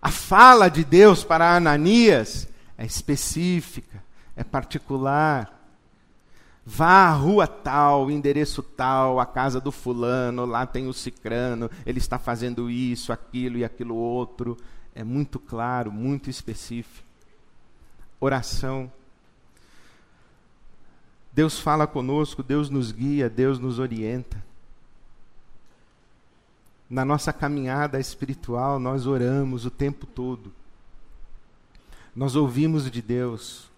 A 0.00 0.10
fala 0.10 0.68
de 0.68 0.84
Deus 0.84 1.24
para 1.24 1.56
Ananias 1.56 2.48
é 2.76 2.84
específica, 2.84 4.02
é 4.36 4.44
particular. 4.44 5.55
Vá 6.68 7.08
à 7.08 7.12
rua 7.12 7.46
tal, 7.46 8.10
endereço 8.10 8.60
tal, 8.60 9.20
a 9.20 9.24
casa 9.24 9.60
do 9.60 9.70
fulano, 9.70 10.44
lá 10.44 10.66
tem 10.66 10.88
o 10.88 10.92
cicrano, 10.92 11.70
ele 11.86 11.98
está 11.98 12.18
fazendo 12.18 12.68
isso, 12.68 13.12
aquilo 13.12 13.56
e 13.56 13.64
aquilo 13.64 13.94
outro. 13.94 14.56
É 14.92 15.04
muito 15.04 15.38
claro, 15.38 15.92
muito 15.92 16.28
específico. 16.28 17.06
Oração. 18.18 18.90
Deus 21.32 21.60
fala 21.60 21.86
conosco, 21.86 22.42
Deus 22.42 22.68
nos 22.68 22.90
guia, 22.90 23.30
Deus 23.30 23.58
nos 23.60 23.78
orienta 23.78 24.44
na 26.88 27.04
nossa 27.04 27.32
caminhada 27.32 27.98
espiritual, 27.98 28.78
nós 28.78 29.06
oramos 29.06 29.66
o 29.66 29.70
tempo 29.70 30.06
todo. 30.06 30.52
Nós 32.14 32.36
ouvimos 32.36 32.90
de 32.90 33.02
Deus. 33.02 33.68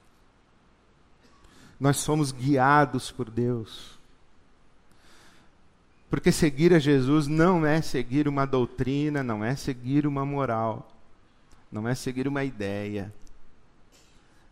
Nós 1.78 1.99
somos 1.99 2.32
guiados 2.32 3.11
por 3.11 3.30
Deus. 3.30 3.99
Porque 6.10 6.32
seguir 6.32 6.73
a 6.73 6.78
Jesus 6.78 7.26
não 7.26 7.67
é 7.67 7.82
seguir 7.82 8.26
uma 8.26 8.47
doutrina, 8.47 9.23
não 9.23 9.45
é 9.45 9.54
seguir 9.54 10.06
uma 10.06 10.25
moral, 10.25 10.91
não 11.71 11.86
é 11.86 11.95
seguir 11.95 12.26
uma 12.26 12.43
ideia. 12.45 13.12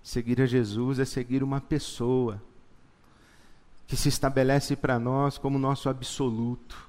Seguir 0.02 0.40
a 0.40 0.46
Jesus 0.46 0.98
é 0.98 1.04
seguir 1.04 1.42
uma 1.42 1.60
pessoa 1.60 2.40
que 3.86 3.96
se 3.96 4.08
estabelece 4.08 4.76
para 4.76 4.98
nós 4.98 5.38
como 5.38 5.58
nosso 5.58 5.88
absoluto 5.88 6.86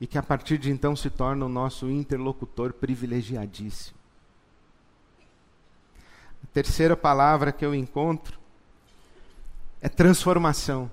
e 0.00 0.06
que 0.06 0.18
a 0.18 0.22
partir 0.22 0.58
de 0.58 0.70
então 0.70 0.94
se 0.96 1.08
torna 1.08 1.46
o 1.46 1.48
nosso 1.48 1.90
interlocutor 1.90 2.72
privilegiadíssimo. 2.72 3.96
A 6.42 6.46
terceira 6.52 6.96
palavra 6.96 7.52
que 7.52 7.64
eu 7.64 7.74
encontro 7.74 8.38
é 9.80 9.88
transformação. 9.88 10.90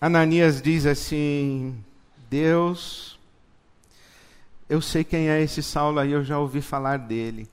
Ananias 0.00 0.62
diz 0.62 0.86
assim: 0.86 1.82
Deus, 2.30 3.18
eu 4.68 4.80
sei 4.80 5.02
quem 5.04 5.28
é 5.28 5.42
esse 5.42 5.62
Saulo 5.62 5.98
aí, 5.98 6.12
eu 6.12 6.22
já 6.22 6.38
ouvi 6.38 6.60
falar 6.60 6.98
dele. 6.98 7.48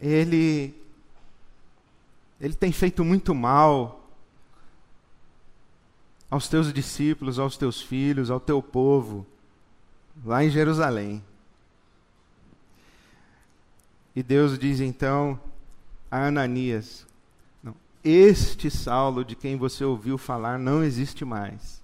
Ele 0.00 0.74
ele 2.40 2.54
tem 2.54 2.72
feito 2.72 3.04
muito 3.04 3.32
mal 3.34 4.10
aos 6.28 6.48
teus 6.48 6.72
discípulos, 6.72 7.38
aos 7.38 7.56
teus 7.56 7.80
filhos, 7.80 8.30
ao 8.30 8.40
teu 8.40 8.60
povo, 8.60 9.24
lá 10.24 10.42
em 10.42 10.50
Jerusalém. 10.50 11.22
E 14.14 14.22
Deus 14.22 14.58
diz 14.58 14.80
então 14.80 15.40
a 16.10 16.26
Ananias: 16.26 17.06
não, 17.62 17.74
Este 18.04 18.70
Saulo 18.70 19.24
de 19.24 19.34
quem 19.34 19.56
você 19.56 19.84
ouviu 19.84 20.18
falar 20.18 20.58
não 20.58 20.82
existe 20.82 21.24
mais. 21.24 21.80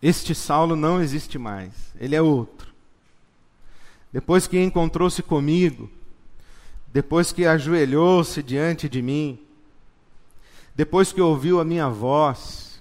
Este 0.00 0.34
Saulo 0.34 0.76
não 0.76 1.00
existe 1.00 1.38
mais, 1.38 1.72
ele 1.98 2.14
é 2.14 2.22
outro. 2.22 2.72
Depois 4.12 4.46
que 4.46 4.58
encontrou-se 4.62 5.22
comigo, 5.22 5.90
depois 6.92 7.32
que 7.32 7.44
ajoelhou-se 7.44 8.42
diante 8.42 8.88
de 8.88 9.02
mim, 9.02 9.38
depois 10.74 11.12
que 11.12 11.20
ouviu 11.20 11.60
a 11.60 11.64
minha 11.64 11.88
voz, 11.88 12.80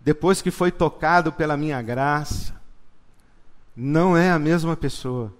depois 0.00 0.40
que 0.40 0.50
foi 0.50 0.72
tocado 0.72 1.30
pela 1.30 1.56
minha 1.56 1.80
graça, 1.82 2.58
não 3.76 4.16
é 4.16 4.30
a 4.30 4.38
mesma 4.38 4.74
pessoa. 4.74 5.32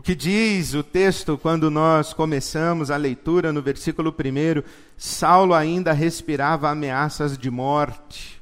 O 0.00 0.02
que 0.02 0.14
diz 0.14 0.72
o 0.72 0.82
texto 0.82 1.36
quando 1.36 1.70
nós 1.70 2.14
começamos 2.14 2.90
a 2.90 2.96
leitura 2.96 3.52
no 3.52 3.60
versículo 3.60 4.08
1, 4.10 4.62
Saulo 4.96 5.52
ainda 5.52 5.92
respirava 5.92 6.70
ameaças 6.70 7.36
de 7.36 7.50
morte. 7.50 8.40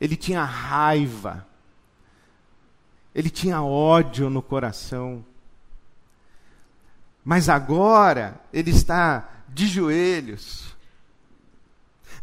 Ele 0.00 0.14
tinha 0.14 0.44
raiva. 0.44 1.44
Ele 3.12 3.28
tinha 3.28 3.60
ódio 3.60 4.30
no 4.30 4.40
coração. 4.40 5.24
Mas 7.24 7.48
agora 7.48 8.40
ele 8.52 8.70
está 8.70 9.28
de 9.48 9.66
joelhos. 9.66 10.76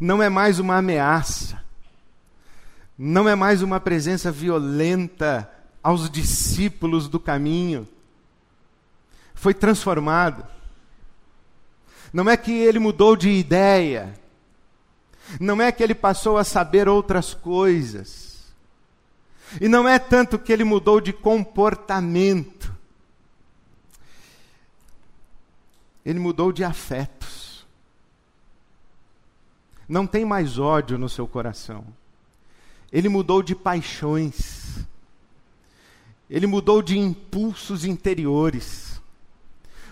Não 0.00 0.22
é 0.22 0.30
mais 0.30 0.58
uma 0.58 0.78
ameaça. 0.78 1.62
Não 2.96 3.28
é 3.28 3.34
mais 3.34 3.60
uma 3.60 3.78
presença 3.78 4.32
violenta 4.32 5.59
aos 5.82 6.10
discípulos 6.10 7.08
do 7.08 7.18
caminho. 7.18 7.88
Foi 9.34 9.54
transformado. 9.54 10.46
Não 12.12 12.28
é 12.28 12.36
que 12.36 12.52
ele 12.52 12.78
mudou 12.78 13.16
de 13.16 13.30
ideia. 13.30 14.18
Não 15.38 15.60
é 15.60 15.70
que 15.70 15.82
ele 15.82 15.94
passou 15.94 16.36
a 16.38 16.44
saber 16.44 16.88
outras 16.88 17.34
coisas. 17.34 18.52
E 19.60 19.68
não 19.68 19.88
é 19.88 19.98
tanto 19.98 20.38
que 20.38 20.52
ele 20.52 20.64
mudou 20.64 21.00
de 21.00 21.12
comportamento. 21.12 22.74
Ele 26.04 26.18
mudou 26.18 26.52
de 26.52 26.64
afetos. 26.64 27.66
Não 29.88 30.06
tem 30.06 30.24
mais 30.24 30.58
ódio 30.58 30.96
no 30.98 31.08
seu 31.08 31.26
coração. 31.26 31.84
Ele 32.92 33.08
mudou 33.08 33.42
de 33.42 33.54
paixões. 33.54 34.59
Ele 36.30 36.46
mudou 36.46 36.80
de 36.80 36.96
impulsos 36.96 37.84
interiores. 37.84 39.02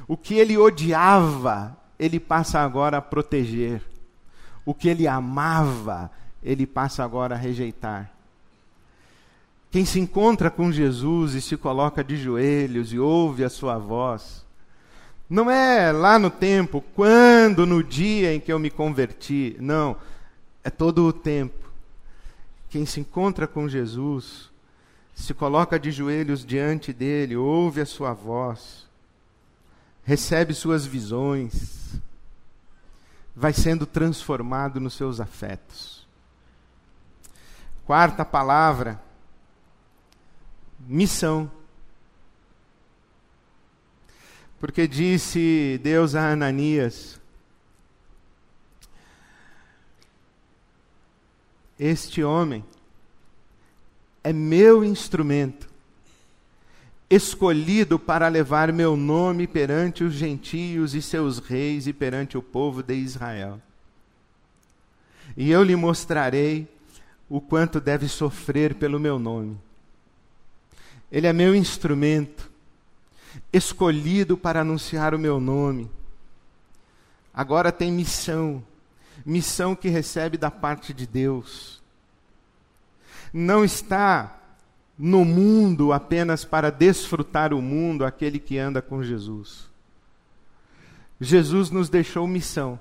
O 0.06 0.16
que 0.16 0.34
ele 0.34 0.56
odiava, 0.56 1.76
ele 1.98 2.20
passa 2.20 2.60
agora 2.60 2.98
a 2.98 3.02
proteger. 3.02 3.82
O 4.64 4.72
que 4.72 4.88
ele 4.88 5.08
amava, 5.08 6.10
ele 6.42 6.64
passa 6.64 7.02
agora 7.02 7.34
a 7.34 7.38
rejeitar. 7.38 8.12
Quem 9.70 9.84
se 9.84 9.98
encontra 9.98 10.50
com 10.50 10.70
Jesus 10.70 11.34
e 11.34 11.42
se 11.42 11.56
coloca 11.56 12.04
de 12.04 12.16
joelhos 12.16 12.92
e 12.92 12.98
ouve 12.98 13.44
a 13.44 13.50
sua 13.50 13.76
voz, 13.76 14.46
não 15.28 15.50
é 15.50 15.92
lá 15.92 16.18
no 16.18 16.30
tempo, 16.30 16.82
quando, 16.94 17.66
no 17.66 17.82
dia 17.82 18.32
em 18.32 18.40
que 18.40 18.50
eu 18.50 18.58
me 18.58 18.70
converti. 18.70 19.56
Não. 19.60 19.96
É 20.64 20.70
todo 20.70 21.06
o 21.06 21.12
tempo. 21.12 21.70
Quem 22.70 22.86
se 22.86 23.00
encontra 23.00 23.46
com 23.46 23.68
Jesus 23.68 24.50
se 25.18 25.34
coloca 25.34 25.80
de 25.80 25.90
joelhos 25.90 26.46
diante 26.46 26.92
dele, 26.92 27.36
ouve 27.36 27.80
a 27.80 27.86
sua 27.86 28.12
voz, 28.12 28.86
recebe 30.04 30.54
suas 30.54 30.86
visões, 30.86 32.00
vai 33.34 33.52
sendo 33.52 33.84
transformado 33.84 34.78
nos 34.78 34.94
seus 34.94 35.20
afetos. 35.20 36.06
Quarta 37.84 38.24
palavra, 38.24 39.02
missão. 40.78 41.50
Porque 44.60 44.86
disse 44.86 45.80
Deus 45.82 46.14
a 46.14 46.30
Ananias: 46.30 47.20
Este 51.78 52.22
homem 52.22 52.64
é 54.28 54.32
meu 54.32 54.84
instrumento, 54.84 55.66
escolhido 57.08 57.98
para 57.98 58.28
levar 58.28 58.70
meu 58.74 58.94
nome 58.94 59.46
perante 59.46 60.04
os 60.04 60.12
gentios 60.12 60.94
e 60.94 61.00
seus 61.00 61.38
reis 61.38 61.86
e 61.86 61.94
perante 61.94 62.36
o 62.36 62.42
povo 62.42 62.82
de 62.82 62.94
Israel. 62.94 63.58
E 65.34 65.50
eu 65.50 65.62
lhe 65.62 65.74
mostrarei 65.74 66.68
o 67.26 67.40
quanto 67.40 67.80
deve 67.80 68.06
sofrer 68.06 68.74
pelo 68.74 69.00
meu 69.00 69.18
nome. 69.18 69.58
Ele 71.10 71.26
é 71.26 71.32
meu 71.32 71.54
instrumento, 71.54 72.50
escolhido 73.50 74.36
para 74.36 74.60
anunciar 74.60 75.14
o 75.14 75.18
meu 75.18 75.40
nome. 75.40 75.90
Agora 77.32 77.72
tem 77.72 77.90
missão, 77.90 78.62
missão 79.24 79.74
que 79.74 79.88
recebe 79.88 80.36
da 80.36 80.50
parte 80.50 80.92
de 80.92 81.06
Deus 81.06 81.77
não 83.32 83.64
está 83.64 84.38
no 84.98 85.24
mundo 85.24 85.92
apenas 85.92 86.44
para 86.44 86.70
desfrutar 86.70 87.54
o 87.54 87.62
mundo 87.62 88.04
aquele 88.04 88.38
que 88.38 88.58
anda 88.58 88.82
com 88.82 89.02
Jesus. 89.02 89.68
Jesus 91.20 91.70
nos 91.70 91.88
deixou 91.88 92.26
missão. 92.26 92.78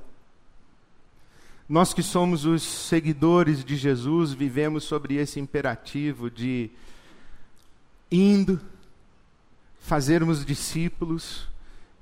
Nós 1.69 1.93
que 1.93 2.01
somos 2.01 2.45
os 2.45 2.63
seguidores 2.63 3.63
de 3.63 3.75
Jesus, 3.75 4.31
vivemos 4.31 4.85
sobre 4.85 5.15
esse 5.15 5.39
imperativo 5.39 6.31
de 6.31 6.71
indo, 8.09 8.59
fazermos 9.79 10.45
discípulos, 10.45 11.47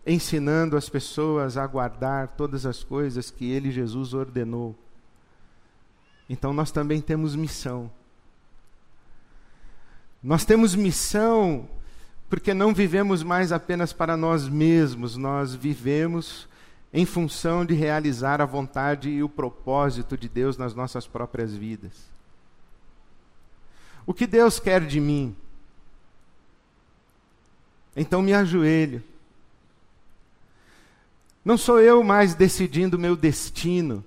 ensinando 0.05 0.77
as 0.77 0.87
pessoas 0.87 1.57
a 1.57 1.65
guardar 1.65 2.29
todas 2.37 2.65
as 2.65 2.83
coisas 2.83 3.31
que 3.31 3.49
ele, 3.49 3.71
Jesus, 3.71 4.13
ordenou. 4.13 4.75
Então 6.29 6.53
nós 6.53 6.71
também 6.71 7.01
temos 7.01 7.35
missão. 7.35 7.89
Nós 10.25 10.43
temos 10.43 10.73
missão 10.73 11.69
porque 12.27 12.51
não 12.51 12.73
vivemos 12.73 13.21
mais 13.21 13.51
apenas 13.51 13.93
para 13.93 14.17
nós 14.17 14.49
mesmos, 14.49 15.15
nós 15.15 15.53
vivemos 15.53 16.49
em 16.91 17.05
função 17.05 17.63
de 17.63 17.75
realizar 17.75 18.41
a 18.41 18.45
vontade 18.45 19.07
e 19.07 19.21
o 19.21 19.29
propósito 19.29 20.17
de 20.17 20.27
Deus 20.27 20.57
nas 20.57 20.73
nossas 20.73 21.05
próprias 21.05 21.53
vidas. 21.53 21.91
O 24.03 24.15
que 24.15 24.25
Deus 24.25 24.59
quer 24.59 24.83
de 24.83 24.99
mim? 24.99 25.35
Então 27.95 28.23
me 28.23 28.33
ajoelho. 28.33 29.03
Não 31.45 31.55
sou 31.55 31.79
eu 31.79 32.03
mais 32.03 32.33
decidindo 32.33 32.97
meu 32.97 33.15
destino. 33.15 34.03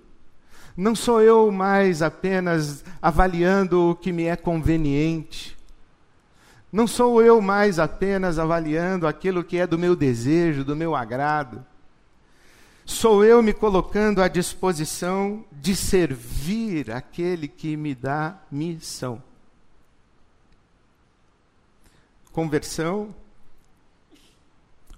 Não 0.76 0.96
sou 0.96 1.22
eu 1.22 1.52
mais 1.52 2.02
apenas 2.02 2.84
avaliando 3.00 3.90
o 3.90 3.94
que 3.94 4.10
me 4.10 4.24
é 4.24 4.34
conveniente. 4.34 5.57
Não 6.70 6.86
sou 6.86 7.22
eu 7.22 7.40
mais 7.40 7.78
apenas 7.78 8.38
avaliando 8.38 9.06
aquilo 9.06 9.42
que 9.42 9.56
é 9.56 9.66
do 9.66 9.78
meu 9.78 9.96
desejo, 9.96 10.64
do 10.64 10.76
meu 10.76 10.94
agrado. 10.94 11.64
Sou 12.84 13.24
eu 13.24 13.42
me 13.42 13.52
colocando 13.52 14.22
à 14.22 14.28
disposição 14.28 15.44
de 15.50 15.74
servir 15.74 16.90
aquele 16.90 17.48
que 17.48 17.76
me 17.76 17.94
dá 17.94 18.38
missão. 18.50 19.22
Conversão, 22.32 23.14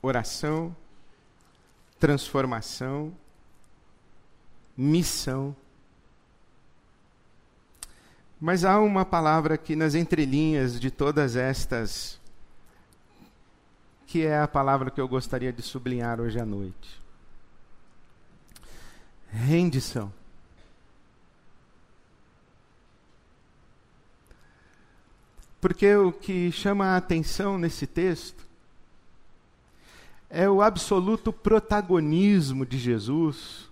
oração, 0.02 0.74
transformação, 1.98 3.12
missão 4.76 5.54
mas 8.40 8.64
há 8.64 8.80
uma 8.80 9.04
palavra 9.04 9.54
aqui 9.54 9.76
nas 9.76 9.94
entrelinhas 9.94 10.80
de 10.80 10.90
todas 10.90 11.36
estas, 11.36 12.18
que 14.06 14.24
é 14.24 14.40
a 14.40 14.48
palavra 14.48 14.90
que 14.90 14.98
eu 15.00 15.06
gostaria 15.06 15.52
de 15.52 15.60
sublinhar 15.60 16.18
hoje 16.18 16.40
à 16.40 16.46
noite: 16.46 16.98
rendição. 19.28 20.10
Porque 25.60 25.94
o 25.94 26.10
que 26.10 26.50
chama 26.50 26.86
a 26.86 26.96
atenção 26.96 27.58
nesse 27.58 27.86
texto 27.86 28.46
é 30.30 30.48
o 30.48 30.62
absoluto 30.62 31.30
protagonismo 31.30 32.64
de 32.64 32.78
Jesus, 32.78 33.68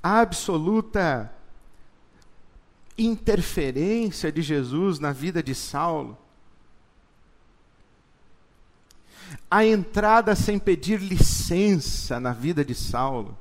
a 0.00 0.20
absoluta 0.20 1.34
interferência 3.00 4.30
de 4.30 4.42
Jesus 4.42 4.98
na 4.98 5.12
vida 5.12 5.42
de 5.42 5.54
Saulo, 5.54 6.18
a 9.50 9.64
entrada 9.64 10.34
sem 10.34 10.58
pedir 10.58 11.00
licença 11.00 12.20
na 12.20 12.32
vida 12.32 12.64
de 12.64 12.74
Saulo, 12.74 13.36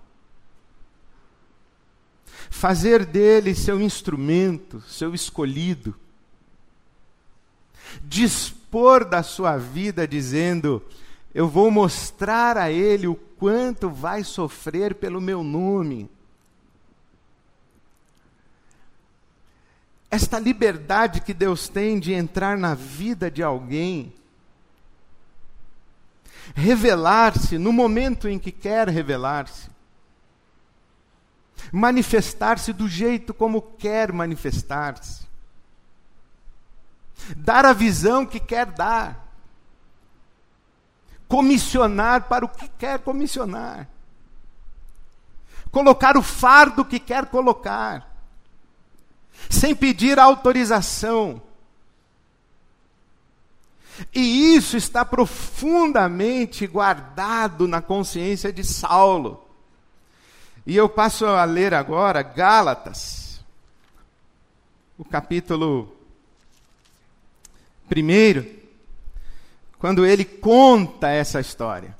fazer 2.50 3.06
dele 3.06 3.54
seu 3.54 3.82
instrumento, 3.82 4.82
seu 4.82 5.14
escolhido, 5.14 5.96
dispor 8.04 9.06
da 9.06 9.24
sua 9.24 9.58
vida 9.58 10.08
dizendo: 10.08 10.82
Eu 11.34 11.48
vou 11.48 11.70
mostrar 11.70 12.58
a 12.58 12.72
ele 12.72 13.08
o 13.08 13.16
quanto 13.16 13.90
vai 13.90 14.24
sofrer 14.24 14.96
pelo 14.96 15.20
meu 15.22 15.44
nome. 15.44 16.10
Esta 20.12 20.40
liberdade 20.40 21.22
que 21.22 21.34
Deus 21.34 21.68
tem 21.68 22.00
de 22.00 22.14
entrar 22.14 22.58
na 22.58 22.74
vida 22.74 23.30
de 23.30 23.44
alguém, 23.44 24.14
revelar-se 26.56 27.58
no 27.60 27.72
momento 27.72 28.28
em 28.28 28.40
que 28.40 28.52
quer 28.52 28.90
revelar-se, 28.90 29.70
manifestar-se 31.72 32.74
do 32.74 32.88
jeito 32.88 33.34
como 33.34 33.62
quer 33.62 34.12
manifestar-se, 34.12 35.28
dar 37.36 37.66
a 37.66 37.74
visão 37.74 38.26
que 38.26 38.40
quer 38.40 38.66
dar, 38.66 39.28
comissionar 41.28 42.24
para 42.24 42.46
o 42.46 42.50
que 42.50 42.68
quer 42.68 42.98
comissionar, 42.98 43.88
colocar 45.70 46.18
o 46.18 46.24
fardo 46.24 46.84
que 46.84 47.00
quer 47.00 47.28
colocar, 47.28 48.09
sem 49.50 49.76
pedir 49.76 50.20
autorização. 50.20 51.42
E 54.14 54.56
isso 54.56 54.78
está 54.78 55.04
profundamente 55.04 56.66
guardado 56.66 57.68
na 57.68 57.82
consciência 57.82 58.52
de 58.52 58.64
Saulo. 58.64 59.44
E 60.66 60.76
eu 60.76 60.88
passo 60.88 61.26
a 61.26 61.44
ler 61.44 61.74
agora 61.74 62.22
Gálatas, 62.22 63.42
o 64.98 65.04
capítulo 65.04 65.96
1, 67.92 68.46
quando 69.78 70.06
ele 70.06 70.24
conta 70.24 71.10
essa 71.10 71.40
história. 71.40 71.98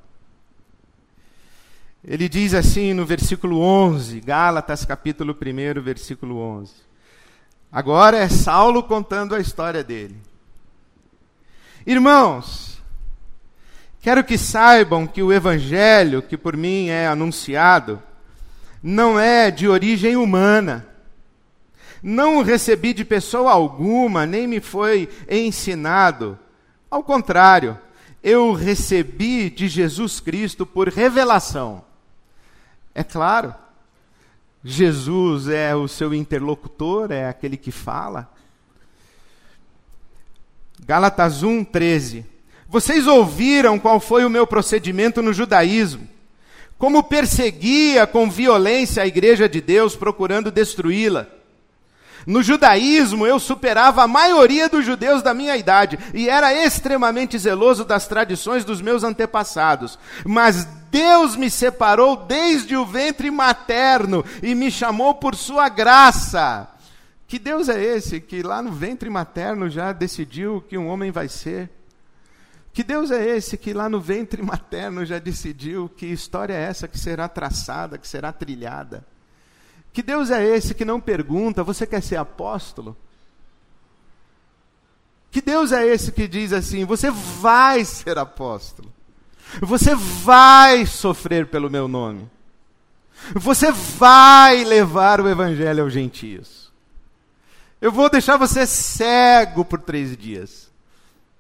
Ele 2.04 2.30
diz 2.30 2.54
assim 2.54 2.94
no 2.94 3.06
versículo 3.06 3.60
11, 3.60 4.22
Gálatas 4.22 4.86
capítulo 4.86 5.34
1, 5.36 5.82
versículo 5.82 6.38
11. 6.38 6.89
Agora 7.72 8.18
é 8.18 8.28
Saulo 8.28 8.82
contando 8.82 9.36
a 9.36 9.40
história 9.40 9.84
dele. 9.84 10.18
Irmãos, 11.86 12.82
quero 14.02 14.24
que 14.24 14.38
saibam 14.38 15.06
que 15.06 15.22
o 15.22 15.32
evangelho 15.32 16.22
que 16.22 16.36
por 16.36 16.58
mim 16.58 16.88
é 16.88 17.08
anunciado 17.08 18.02
não 18.82 19.20
é 19.20 19.52
de 19.52 19.68
origem 19.68 20.16
humana. 20.16 20.88
Não 22.02 22.38
o 22.38 22.42
recebi 22.42 22.94
de 22.94 23.04
pessoa 23.04 23.52
alguma, 23.52 24.26
nem 24.26 24.48
me 24.48 24.60
foi 24.60 25.10
ensinado. 25.30 26.40
Ao 26.90 27.04
contrário, 27.04 27.78
eu 28.24 28.54
recebi 28.54 29.50
de 29.50 29.68
Jesus 29.68 30.20
Cristo 30.20 30.66
por 30.66 30.88
revelação. 30.88 31.84
É 32.96 33.04
claro, 33.04 33.54
Jesus 34.64 35.48
é 35.48 35.74
o 35.74 35.88
seu 35.88 36.14
interlocutor, 36.14 37.12
é 37.12 37.28
aquele 37.28 37.56
que 37.56 37.72
fala. 37.72 38.30
Gálatas 40.86 41.44
1, 41.44 41.64
13. 41.64 42.26
Vocês 42.68 43.08
ouviram 43.08 43.80
qual 43.80 44.00
foi 44.00 44.26
o 44.26 44.30
meu 44.30 44.46
procedimento 44.46 45.22
no 45.22 45.34
judaísmo? 45.34 46.08
Como 46.78 47.04
perseguia 47.04 48.06
com 48.06 48.30
violência 48.30 49.04
a 49.04 49.08
igreja 49.08 49.50
de 49.50 49.60
Deus, 49.60 49.96
procurando 49.96 50.52
destruí-la. 50.52 51.28
No 52.26 52.44
judaísmo, 52.44 53.26
eu 53.26 53.40
superava 53.40 54.04
a 54.04 54.08
maioria 54.08 54.70
dos 54.70 54.86
judeus 54.86 55.24
da 55.24 55.34
minha 55.34 55.58
idade 55.58 55.98
e 56.14 56.30
era 56.30 56.54
extremamente 56.54 57.38
zeloso 57.38 57.84
das 57.84 58.08
tradições 58.08 58.64
dos 58.64 58.82
meus 58.82 59.04
antepassados. 59.04 59.98
Mas 60.26 60.68
Deus 60.92 61.36
me 61.36 61.50
separou 61.50 62.16
desde 62.16 62.76
o 62.76 62.86
ventre 62.86 63.30
materno 63.32 64.24
e 64.42 64.54
me 64.56 64.72
chamou 64.72 65.16
por 65.16 65.36
sua 65.36 65.70
graça. 65.70 66.68
Que 67.28 67.38
Deus 67.38 67.70
é 67.70 67.82
esse 67.82 68.20
que 68.20 68.42
lá 68.42 68.62
no 68.62 68.72
ventre 68.72 69.10
materno 69.10 69.70
já 69.70 69.92
decidiu 69.92 70.62
que 70.68 70.78
um 70.78 70.88
homem 70.88 71.12
vai 71.12 71.28
ser? 71.28 71.70
Que 72.74 72.84
Deus 72.84 73.12
é 73.12 73.24
esse 73.36 73.58
que 73.58 73.74
lá 73.74 73.90
no 73.90 74.00
ventre 74.00 74.42
materno 74.42 75.06
já 75.06 75.20
decidiu 75.20 75.90
que 75.90 76.06
história 76.06 76.54
é 76.54 76.62
essa 76.62 76.88
que 76.88 76.98
será 76.98 77.28
traçada, 77.28 77.98
que 77.98 78.08
será 78.08 78.32
trilhada? 78.32 79.06
Que 79.92 80.02
Deus 80.02 80.30
é 80.32 80.44
esse 80.44 80.74
que 80.74 80.86
não 80.86 81.00
pergunta: 81.00 81.64
você 81.64 81.86
quer 81.86 82.02
ser 82.02 82.16
apóstolo? 82.16 82.96
Que 85.32 85.42
Deus 85.42 85.72
é 85.72 85.86
esse 85.86 86.12
que 86.12 86.28
diz 86.28 86.54
assim: 86.54 86.86
você 86.86 87.12
vai 87.12 87.84
ser 87.86 88.18
apóstolo, 88.18 88.92
você 89.62 89.96
vai 89.96 90.86
sofrer 90.86 91.48
pelo 91.48 91.70
meu 91.70 91.88
nome, 91.88 92.30
você 93.36 93.72
vai 93.72 94.64
levar 94.64 95.20
o 95.20 95.28
evangelho 95.28 95.84
aos 95.84 95.94
gentios. 95.94 96.72
Eu 97.82 97.92
vou 97.92 98.10
deixar 98.10 98.38
você 98.38 98.66
cego 98.66 99.64
por 99.64 99.80
três 99.80 100.16
dias, 100.16 100.70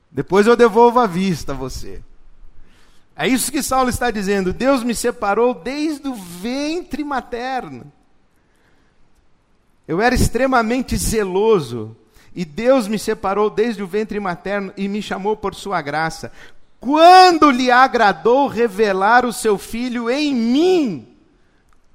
depois 0.10 0.48
eu 0.48 0.56
devolvo 0.56 1.00
a 1.00 1.08
vista 1.08 1.52
a 1.52 1.56
você. 1.56 2.02
É 3.16 3.28
isso 3.28 3.52
que 3.52 3.62
Saulo 3.62 3.90
está 3.90 4.10
dizendo: 4.10 4.54
Deus 4.54 4.82
me 4.82 4.96
separou 4.96 5.54
desde 5.54 6.08
o 6.08 6.16
ventre 6.16 7.04
materno. 7.04 7.92
Eu 9.86 10.00
era 10.00 10.16
extremamente 10.16 10.96
zeloso 10.96 11.98
e 12.34 12.46
Deus 12.46 12.88
me 12.88 12.98
separou 12.98 13.50
desde 13.50 13.84
o 13.84 13.88
ventre 13.88 14.20
materno 14.20 14.72
e 14.78 14.88
me 14.88 15.02
chamou 15.02 15.36
por 15.36 15.54
sua 15.54 15.82
graça. 15.82 16.32
Quando 16.80 17.52
lhe 17.52 17.70
agradou 17.70 18.48
revelar 18.48 19.26
o 19.26 19.34
seu 19.34 19.58
filho 19.58 20.10
em 20.10 20.34
mim? 20.34 21.08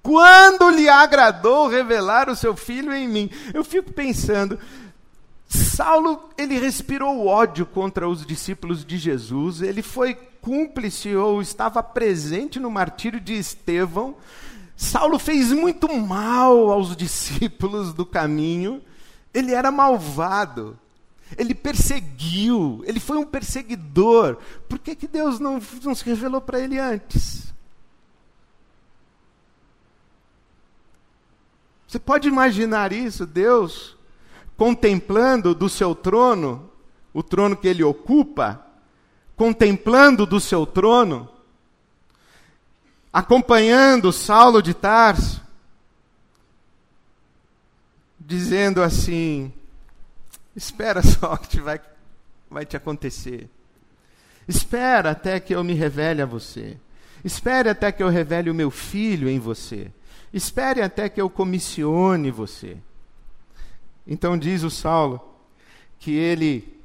Quando 0.03 0.69
lhe 0.69 0.89
agradou 0.89 1.67
revelar 1.67 2.29
o 2.29 2.37
seu 2.37 2.55
filho 2.55 2.93
em 2.93 3.09
mim? 3.09 3.31
Eu 3.55 3.65
fico 3.65 3.91
pensando, 3.93 4.59
Saulo, 5.49 6.29
ele 6.37 6.59
respirou 6.59 7.27
ódio 7.27 7.65
contra 7.65 8.07
os 8.07 8.27
discípulos 8.27 8.85
de 8.85 8.99
Jesus, 8.99 9.63
ele 9.63 9.81
foi 9.81 10.15
cúmplice 10.43 11.15
ou 11.17 11.41
estava 11.41 11.83
presente 11.83 12.61
no 12.61 12.71
martírio 12.71 13.19
de 13.19 13.33
Estevão, 13.33 14.15
Saulo 14.77 15.19
fez 15.19 15.53
muito 15.53 15.89
mal 15.97 16.71
aos 16.71 16.95
discípulos 16.95 17.95
do 17.95 18.05
caminho, 18.05 18.83
ele 19.33 19.55
era 19.55 19.71
malvado, 19.71 20.79
ele 21.37 21.55
perseguiu, 21.55 22.83
ele 22.87 23.01
foi 23.01 23.17
um 23.17 23.27
perseguidor. 23.27 24.39
Por 24.69 24.79
que, 24.79 24.95
que 24.95 25.09
Deus 25.09 25.41
não, 25.41 25.61
não 25.83 25.95
se 25.95 26.05
revelou 26.05 26.41
para 26.41 26.61
ele 26.61 26.79
antes? 26.79 27.53
Você 31.87 31.99
pode 31.99 32.29
imaginar 32.29 32.93
isso, 32.93 33.25
Deus 33.25 33.95
contemplando 34.57 35.55
do 35.55 35.69
seu 35.69 35.95
trono, 35.95 36.71
o 37.13 37.23
trono 37.23 37.57
que 37.57 37.69
ele 37.69 37.83
ocupa, 37.83 38.65
contemplando 39.37 40.27
do 40.27 40.41
seu 40.41 40.65
trono, 40.65 41.29
acompanhando 43.13 44.13
Saulo 44.13 44.63
de 44.63 44.75
Tarso, 44.75 45.43
dizendo 48.19 48.83
assim: 48.83 49.53
espera 50.55 51.03
só 51.05 51.37
que 51.37 51.61
vai, 51.61 51.81
vai 52.51 52.65
te 52.65 52.77
acontecer. 52.77 53.49
Espera 54.47 55.11
até 55.11 55.41
que 55.41 55.55
eu 55.55 55.65
me 55.65 55.75
revele 55.75 56.23
a 56.23 56.27
você. 56.27 56.77
Espere 57.25 57.69
até 57.69 57.91
que 57.91 58.03
eu 58.03 58.09
revele 58.09 58.51
o 58.51 58.55
meu 58.55 58.71
filho 58.71 59.29
em 59.29 59.39
você. 59.39 59.91
Espere 60.33 60.83
até 60.83 61.09
que 61.09 61.21
eu 61.21 61.31
comissione 61.31 62.31
você. 62.31 62.77
Então 64.07 64.37
diz 64.37 64.63
o 64.63 64.71
Saulo 64.71 65.21
que 65.99 66.13
ele 66.13 66.79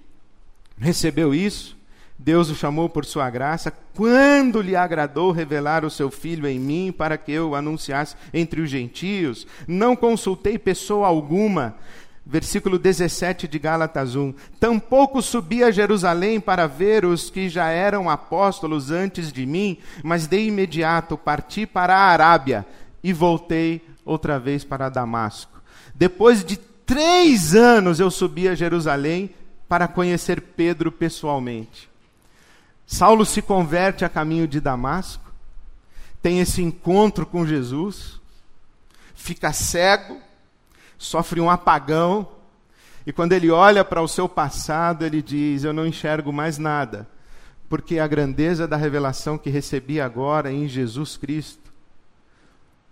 recebeu 0.77 1.33
isso 1.35 1.77
Deus 2.21 2.49
o 2.49 2.55
chamou 2.55 2.89
por 2.89 3.05
sua 3.05 3.29
graça, 3.29 3.71
quando 3.95 4.61
lhe 4.61 4.75
agradou 4.75 5.31
revelar 5.31 5.85
o 5.85 5.89
seu 5.89 6.11
filho 6.11 6.45
em 6.45 6.59
mim, 6.59 6.91
para 6.91 7.17
que 7.17 7.31
eu 7.31 7.51
o 7.51 7.55
anunciasse 7.55 8.13
entre 8.33 8.59
os 8.59 8.69
gentios. 8.69 9.47
Não 9.65 9.95
consultei 9.95 10.59
pessoa 10.59 11.07
alguma. 11.07 11.77
Versículo 12.31 12.77
17 12.77 13.47
de 13.47 13.57
Gálatas 13.57 14.15
1. 14.15 14.35
Tampouco 14.59 15.19
subi 15.19 15.63
a 15.63 15.71
Jerusalém 15.71 16.39
para 16.39 16.67
ver 16.67 17.03
os 17.03 17.31
que 17.31 17.49
já 17.49 17.69
eram 17.69 18.07
apóstolos 18.07 18.91
antes 18.91 19.33
de 19.33 19.47
mim, 19.47 19.79
mas 20.03 20.27
de 20.27 20.39
imediato 20.39 21.17
parti 21.17 21.65
para 21.65 21.97
a 21.97 22.03
Arábia 22.11 22.67
e 23.03 23.11
voltei 23.11 23.81
outra 24.05 24.39
vez 24.39 24.63
para 24.63 24.89
Damasco. 24.89 25.59
Depois 25.95 26.45
de 26.45 26.55
três 26.55 27.55
anos 27.55 27.99
eu 27.99 28.11
subi 28.11 28.47
a 28.47 28.53
Jerusalém 28.53 29.31
para 29.67 29.87
conhecer 29.87 30.39
Pedro 30.39 30.91
pessoalmente. 30.91 31.89
Saulo 32.85 33.25
se 33.25 33.41
converte 33.41 34.05
a 34.05 34.09
caminho 34.09 34.47
de 34.47 34.61
Damasco, 34.61 35.33
tem 36.21 36.39
esse 36.39 36.61
encontro 36.61 37.25
com 37.25 37.43
Jesus, 37.43 38.21
fica 39.15 39.51
cego, 39.51 40.28
sofre 40.99 41.39
um 41.39 41.49
apagão, 41.49 42.27
e 43.07 43.11
quando 43.11 43.31
ele 43.33 43.49
olha 43.49 43.83
para 43.83 44.03
o 44.03 44.07
seu 44.07 44.29
passado, 44.29 45.03
ele 45.03 45.21
diz: 45.21 45.63
Eu 45.63 45.73
não 45.73 45.87
enxergo 45.87 46.31
mais 46.31 46.59
nada, 46.59 47.07
porque 47.67 47.97
a 47.97 48.05
grandeza 48.05 48.67
da 48.67 48.77
revelação 48.77 49.37
que 49.37 49.49
recebi 49.49 49.99
agora 49.99 50.51
em 50.51 50.67
Jesus 50.67 51.17
Cristo 51.17 51.73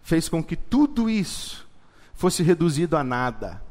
fez 0.02 0.30
com 0.30 0.41
que 0.41 0.56
tudo 0.56 1.10
isso 1.10 1.67
fosse 2.15 2.41
reduzido 2.41 2.98
a 2.98 3.04
nada. 3.04 3.62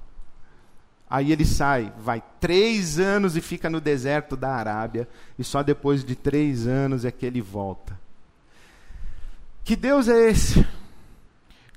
Aí 1.08 1.32
ele 1.32 1.44
sai, 1.44 1.92
vai 1.98 2.22
três 2.40 2.98
anos 2.98 3.36
e 3.36 3.40
fica 3.40 3.70
no 3.70 3.80
deserto 3.80 4.36
da 4.36 4.54
Arábia, 4.54 5.08
e 5.38 5.44
só 5.44 5.62
depois 5.62 6.04
de 6.04 6.14
três 6.14 6.66
anos 6.66 7.04
é 7.04 7.10
que 7.10 7.24
ele 7.24 7.40
volta. 7.40 7.98
Que 9.64 9.74
Deus 9.74 10.08
é 10.08 10.28
esse 10.28 10.66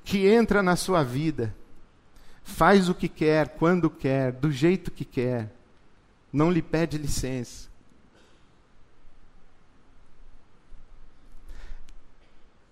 que 0.03 0.27
entra 0.27 0.61
na 0.61 0.75
sua 0.75 1.03
vida, 1.03 1.55
faz 2.49 2.89
o 2.89 2.95
que 2.95 3.07
quer, 3.07 3.49
quando 3.49 3.89
quer, 3.89 4.33
do 4.33 4.51
jeito 4.51 4.91
que 4.91 5.05
quer, 5.05 5.49
não 6.33 6.51
lhe 6.51 6.61
pede 6.61 6.97
licença. 6.97 7.69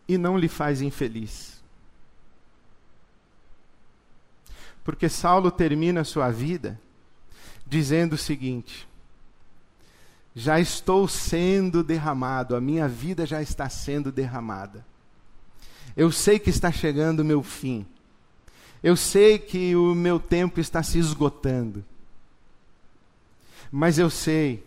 E 0.07 0.17
não 0.17 0.37
lhe 0.37 0.47
faz 0.47 0.81
infeliz. 0.81 1.61
Porque 4.83 5.09
Saulo 5.09 5.51
termina 5.51 6.03
sua 6.03 6.31
vida 6.31 6.79
dizendo 7.65 8.13
o 8.13 8.17
seguinte: 8.17 8.87
Já 10.33 10.59
estou 10.59 11.07
sendo 11.07 11.83
derramado, 11.83 12.55
a 12.55 12.61
minha 12.61 12.87
vida 12.87 13.25
já 13.25 13.41
está 13.41 13.69
sendo 13.69 14.11
derramada. 14.11 14.85
Eu 15.95 16.11
sei 16.11 16.39
que 16.39 16.49
está 16.49 16.71
chegando 16.71 17.19
o 17.19 17.25
meu 17.25 17.43
fim. 17.43 17.85
Eu 18.83 18.95
sei 18.95 19.39
que 19.39 19.75
o 19.75 19.95
meu 19.95 20.19
tempo 20.19 20.59
está 20.59 20.83
se 20.83 20.99
esgotando. 20.99 21.83
Mas 23.71 23.97
eu 23.97 24.09
sei 24.09 24.63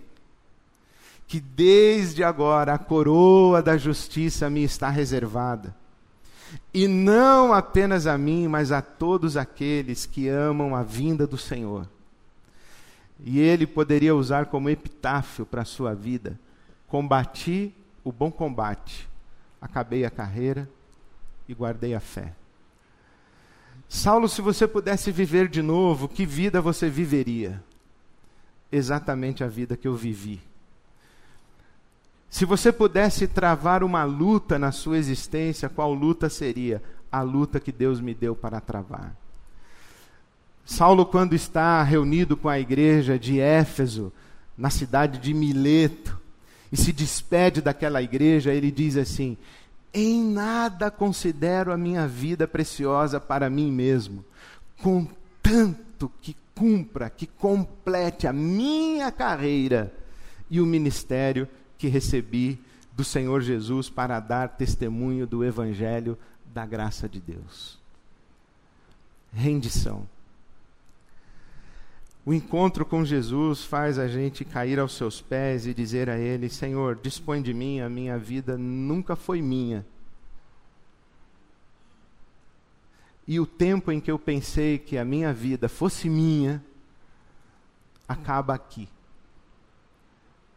que 1.26 1.38
desde 1.40 2.24
agora 2.24 2.74
a 2.74 2.78
coroa 2.78 3.62
da 3.62 3.76
justiça 3.76 4.50
me 4.50 4.64
está 4.64 4.90
reservada. 4.90 5.74
E 6.74 6.88
não 6.88 7.52
apenas 7.52 8.06
a 8.06 8.18
mim, 8.18 8.48
mas 8.48 8.72
a 8.72 8.82
todos 8.82 9.36
aqueles 9.36 10.06
que 10.06 10.28
amam 10.28 10.74
a 10.74 10.82
vinda 10.82 11.26
do 11.26 11.38
Senhor. 11.38 11.88
E 13.24 13.38
ele 13.38 13.66
poderia 13.66 14.14
usar 14.14 14.46
como 14.46 14.68
epitáfio 14.68 15.46
para 15.46 15.62
a 15.62 15.64
sua 15.64 15.94
vida: 15.94 16.38
Combati 16.88 17.72
o 18.02 18.10
bom 18.10 18.30
combate, 18.30 19.08
acabei 19.60 20.04
a 20.04 20.10
carreira 20.10 20.68
e 21.48 21.54
guardei 21.54 21.94
a 21.94 22.00
fé. 22.00 22.32
Saulo, 23.92 24.28
se 24.28 24.40
você 24.40 24.68
pudesse 24.68 25.10
viver 25.10 25.48
de 25.48 25.60
novo, 25.60 26.06
que 26.08 26.24
vida 26.24 26.60
você 26.60 26.88
viveria? 26.88 27.60
Exatamente 28.70 29.42
a 29.42 29.48
vida 29.48 29.76
que 29.76 29.88
eu 29.88 29.96
vivi. 29.96 30.40
Se 32.30 32.44
você 32.44 32.70
pudesse 32.70 33.26
travar 33.26 33.82
uma 33.82 34.04
luta 34.04 34.60
na 34.60 34.70
sua 34.70 34.96
existência, 34.96 35.68
qual 35.68 35.92
luta 35.92 36.28
seria? 36.28 36.80
A 37.10 37.20
luta 37.22 37.58
que 37.58 37.72
Deus 37.72 38.00
me 38.00 38.14
deu 38.14 38.36
para 38.36 38.60
travar. 38.60 39.12
Saulo, 40.64 41.04
quando 41.04 41.34
está 41.34 41.82
reunido 41.82 42.36
com 42.36 42.48
a 42.48 42.60
igreja 42.60 43.18
de 43.18 43.40
Éfeso, 43.40 44.12
na 44.56 44.70
cidade 44.70 45.18
de 45.18 45.34
Mileto, 45.34 46.16
e 46.70 46.76
se 46.76 46.92
despede 46.92 47.60
daquela 47.60 48.00
igreja, 48.00 48.54
ele 48.54 48.70
diz 48.70 48.96
assim: 48.96 49.36
Em 49.92 50.22
nada 50.22 50.90
considero 50.90 51.72
a 51.72 51.76
minha 51.76 52.06
vida 52.06 52.46
preciosa 52.46 53.20
para 53.20 53.50
mim 53.50 53.72
mesmo, 53.72 54.24
contanto 54.80 56.10
que 56.22 56.36
cumpra, 56.54 57.10
que 57.10 57.26
complete 57.26 58.26
a 58.26 58.32
minha 58.32 59.10
carreira 59.10 59.92
e 60.48 60.60
o 60.60 60.66
ministério 60.66 61.48
que 61.78 61.88
recebi 61.88 62.60
do 62.92 63.02
Senhor 63.02 63.40
Jesus 63.40 63.88
para 63.88 64.20
dar 64.20 64.50
testemunho 64.50 65.26
do 65.26 65.44
Evangelho 65.44 66.18
da 66.52 66.66
graça 66.66 67.08
de 67.08 67.18
Deus. 67.18 67.78
Rendição. 69.32 70.06
O 72.30 72.32
encontro 72.32 72.86
com 72.86 73.04
Jesus 73.04 73.64
faz 73.64 73.98
a 73.98 74.06
gente 74.06 74.44
cair 74.44 74.78
aos 74.78 74.92
seus 74.92 75.20
pés 75.20 75.66
e 75.66 75.74
dizer 75.74 76.08
a 76.08 76.16
Ele: 76.16 76.48
Senhor, 76.48 76.94
dispõe 76.94 77.42
de 77.42 77.52
mim, 77.52 77.80
a 77.80 77.88
minha 77.88 78.16
vida 78.16 78.56
nunca 78.56 79.16
foi 79.16 79.42
minha. 79.42 79.84
E 83.26 83.40
o 83.40 83.46
tempo 83.46 83.90
em 83.90 84.00
que 84.00 84.12
eu 84.12 84.16
pensei 84.16 84.78
que 84.78 84.96
a 84.96 85.04
minha 85.04 85.32
vida 85.32 85.68
fosse 85.68 86.08
minha, 86.08 86.64
acaba 88.06 88.54
aqui. 88.54 88.88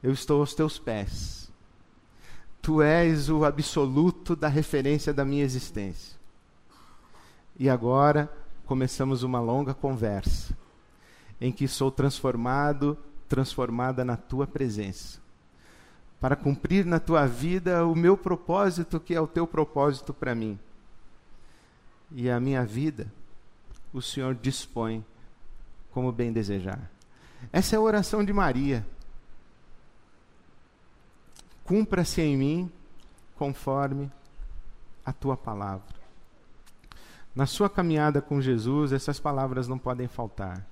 Eu 0.03 0.11
estou 0.11 0.41
aos 0.41 0.53
teus 0.53 0.77
pés. 0.77 1.51
Tu 2.61 2.83
és 2.83 3.31
o 3.31 3.43
absoluto 3.43 4.35
da 4.35 4.47
referência 4.47 5.11
da 5.11 5.25
minha 5.25 5.43
existência. 5.43 6.19
E 7.57 7.67
agora 7.67 8.31
começamos 8.63 9.23
uma 9.23 9.39
longa 9.39 9.73
conversa 9.73 10.55
em 11.39 11.51
que 11.51 11.67
sou 11.67 11.91
transformado, 11.91 12.97
transformada 13.27 14.05
na 14.05 14.15
tua 14.15 14.45
presença. 14.45 15.19
Para 16.19 16.35
cumprir 16.35 16.85
na 16.85 16.99
tua 16.99 17.25
vida 17.25 17.85
o 17.85 17.95
meu 17.95 18.17
propósito, 18.17 18.99
que 18.99 19.13
é 19.13 19.19
o 19.19 19.27
teu 19.27 19.45
propósito 19.45 20.13
para 20.13 20.33
mim. 20.33 20.57
E 22.11 22.29
a 22.29 22.39
minha 22.39 22.63
vida, 22.63 23.11
o 23.91 24.01
Senhor 24.01 24.35
dispõe 24.35 25.03
como 25.91 26.11
bem 26.11 26.31
desejar. 26.31 26.89
Essa 27.51 27.75
é 27.75 27.77
a 27.77 27.81
oração 27.81 28.23
de 28.23 28.31
Maria. 28.31 28.85
Cumpra-se 31.65 32.21
em 32.21 32.37
mim 32.37 32.71
conforme 33.35 34.11
a 35.05 35.11
tua 35.11 35.35
palavra. 35.35 35.93
Na 37.35 37.45
sua 37.45 37.69
caminhada 37.69 38.21
com 38.21 38.39
Jesus, 38.39 38.93
essas 38.93 39.19
palavras 39.19 39.67
não 39.67 39.77
podem 39.77 40.07
faltar 40.07 40.65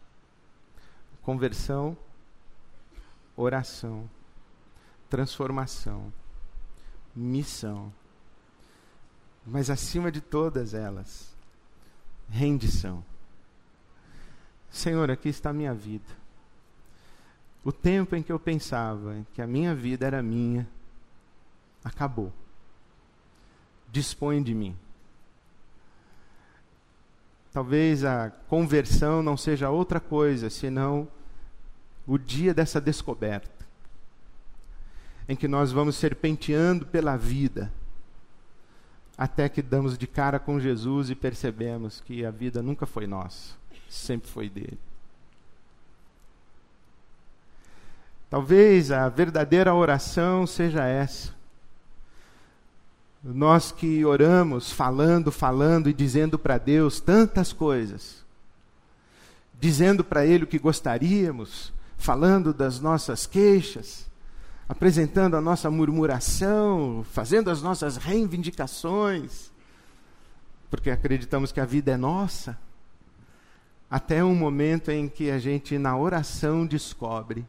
conversão, 1.22 1.98
oração, 3.36 4.10
transformação, 5.10 6.12
missão. 7.16 7.92
Mas 9.46 9.70
acima 9.70 10.12
de 10.12 10.22
todas 10.22 10.74
elas, 10.74 11.36
rendição. 12.30 13.04
Senhor, 14.70 15.12
aqui 15.12 15.30
está 15.30 15.50
a 15.50 15.54
minha 15.54 15.74
vida. 15.74 16.22
O 17.64 17.72
tempo 17.72 18.16
em 18.16 18.24
que 18.24 18.32
eu 18.32 18.40
pensava 18.40 19.26
que 19.34 19.42
a 19.42 19.48
minha 19.48 19.76
vida 19.76 20.06
era 20.06 20.24
minha, 20.24 20.68
acabou. 21.84 22.32
Dispõe 23.92 24.42
de 24.42 24.54
mim. 24.54 24.76
Talvez 27.54 28.06
a 28.06 28.30
conversão 28.48 29.22
não 29.22 29.36
seja 29.36 29.70
outra 29.70 30.00
coisa 30.00 30.50
senão 30.50 31.08
o 32.08 32.18
dia 32.18 32.54
dessa 32.54 32.80
descoberta, 32.80 33.66
em 35.28 35.36
que 35.36 35.48
nós 35.48 35.72
vamos 35.72 35.96
serpenteando 35.98 36.86
pela 36.86 37.18
vida, 37.18 37.72
até 39.18 39.50
que 39.50 39.62
damos 39.62 39.98
de 39.98 40.08
cara 40.08 40.40
com 40.40 40.60
Jesus 40.60 41.10
e 41.10 41.16
percebemos 41.16 42.02
que 42.02 42.26
a 42.26 42.32
vida 42.32 42.62
nunca 42.62 42.86
foi 42.86 43.06
nossa, 43.06 43.56
sempre 43.90 44.30
foi 44.30 44.50
dele. 44.50 44.80
Talvez 48.30 48.92
a 48.92 49.10
verdadeira 49.10 49.74
oração 49.74 50.48
seja 50.48 50.86
essa 50.86 51.41
nós 53.24 53.72
que 53.72 54.04
oramos, 54.04 54.72
falando, 54.72 55.32
falando 55.32 55.90
e 55.90 55.94
dizendo 55.94 56.40
para 56.40 56.58
Deus 56.58 57.00
tantas 57.00 57.54
coisas, 57.54 58.26
dizendo 59.60 60.04
para 60.04 60.26
Ele 60.26 60.46
o 60.46 60.48
que 60.48 60.58
gostaríamos, 60.58 61.72
falando 61.98 62.52
das 62.52 62.80
nossas 62.80 63.28
queixas, 63.28 64.10
apresentando 64.68 65.38
a 65.38 65.42
nossa 65.42 65.70
murmuração, 65.70 67.06
fazendo 67.12 67.52
as 67.52 67.62
nossas 67.62 67.98
reivindicações, 67.98 69.52
porque 70.70 70.90
acreditamos 70.90 71.52
que 71.52 71.60
a 71.60 71.66
vida 71.66 71.92
é 71.92 71.98
nossa, 71.98 72.58
até 73.90 74.24
um 74.24 74.34
momento 74.34 74.90
em 74.90 75.08
que 75.08 75.30
a 75.30 75.38
gente, 75.38 75.78
na 75.78 75.96
oração, 75.96 76.66
descobre 76.66 77.46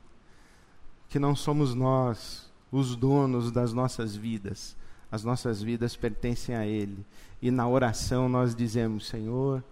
que 1.09 1.19
não 1.19 1.35
somos 1.35 1.73
nós 1.75 2.51
os 2.71 2.97
donos 2.97 3.51
das 3.51 3.73
nossas 3.73 4.17
vidas 4.17 4.77
as 5.13 5.23
nossas 5.23 5.63
vidas 5.63 5.95
pertencem 5.95 6.57
a 6.57 6.67
Ele. 6.67 7.05
E 7.43 7.51
na 7.51 7.69
oração 7.69 8.31
nós 8.31 8.55
dizemos: 8.55 9.07
Senhor, 9.07 9.63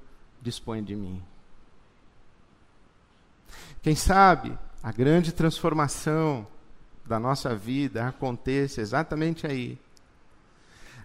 dispõe 0.42 0.84
de 0.84 0.94
mim. 0.94 1.22
Quem 3.82 3.96
sabe 3.96 4.56
a 4.82 4.92
grande 4.92 5.32
transformação 5.32 6.46
da 7.06 7.18
nossa 7.18 7.56
vida 7.56 8.06
aconteça 8.06 8.82
exatamente 8.82 9.46
aí 9.46 9.78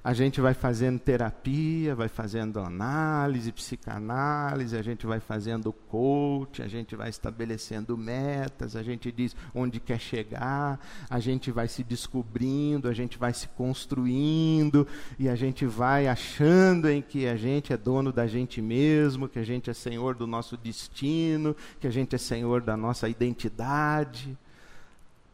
a 0.06 0.14
gente 0.14 0.40
vai 0.40 0.54
fazendo 0.54 1.00
terapia, 1.00 1.96
vai 1.96 2.08
fazendo 2.08 2.60
análise, 2.60 3.52
psicanálise, 3.52 4.78
a 4.78 4.82
gente 4.84 5.04
vai 5.04 5.20
fazendo 5.20 5.74
coach, 5.74 6.62
a 6.62 6.68
gente 6.68 6.96
vai 6.96 7.10
estabelecendo 7.10 7.98
metas, 7.98 8.76
a 8.76 8.84
gente 8.84 9.12
diz 9.12 9.36
onde 9.52 9.80
quer 9.80 10.00
chegar, 10.00 10.80
a 11.10 11.20
gente 11.20 11.50
vai 11.50 11.68
se 11.68 11.84
descobrindo, 11.84 12.88
a 12.88 12.94
gente 12.94 13.18
vai 13.18 13.34
se 13.34 13.48
construindo 13.48 14.88
e 15.18 15.28
a 15.28 15.36
gente 15.36 15.66
vai 15.66 16.06
achando 16.06 16.88
em 16.88 17.02
que 17.02 17.26
a 17.26 17.36
gente 17.36 17.74
é 17.74 17.78
dono 17.78 18.14
da 18.14 18.28
gente 18.28 18.62
mesmo, 18.62 19.28
que 19.28 19.40
a 19.40 19.44
gente 19.44 19.72
é 19.72 19.74
senhor 19.74 20.14
do 20.14 20.28
nosso 20.28 20.56
destino, 20.56 21.56
que 21.80 21.88
a 21.88 21.92
gente 21.92 22.14
é 22.14 22.20
senhor 22.20 22.62
da 22.62 22.78
nossa 22.78 23.10
identidade, 23.10 24.38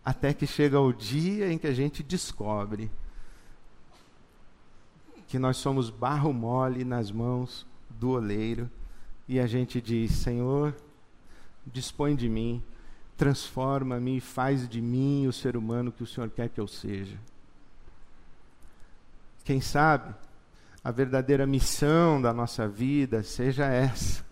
até 0.06 0.34
que 0.34 0.48
chega 0.48 0.80
o 0.80 0.94
dia 0.94 1.52
em 1.52 1.58
que 1.58 1.68
a 1.68 1.74
gente 1.74 2.02
descobre 2.02 2.90
que 5.32 5.40
nós 5.40 5.56
somos 5.56 5.90
barro 5.90 6.34
mole 6.34 6.84
nas 6.84 7.10
mãos 7.10 7.66
do 7.90 8.10
oleiro 8.10 8.70
e 9.30 9.40
a 9.40 9.48
gente 9.48 9.80
diz: 9.80 10.12
Senhor, 10.12 10.76
dispõe 11.66 12.18
de 12.18 12.28
mim, 12.28 12.62
transforma-me 13.16 14.20
faz 14.20 14.68
de 14.68 14.82
mim 14.82 15.28
o 15.28 15.32
ser 15.32 15.56
humano 15.56 15.90
que 15.90 16.04
o 16.04 16.06
Senhor 16.06 16.30
quer 16.30 16.50
que 16.50 16.60
eu 16.60 16.68
seja. 16.68 17.18
Quem 19.46 19.62
sabe 19.62 20.14
a 20.84 20.92
verdadeira 20.92 21.48
missão 21.48 22.22
da 22.22 22.34
nossa 22.34 22.68
vida 22.68 23.24
seja 23.24 23.68
essa, 23.68 24.26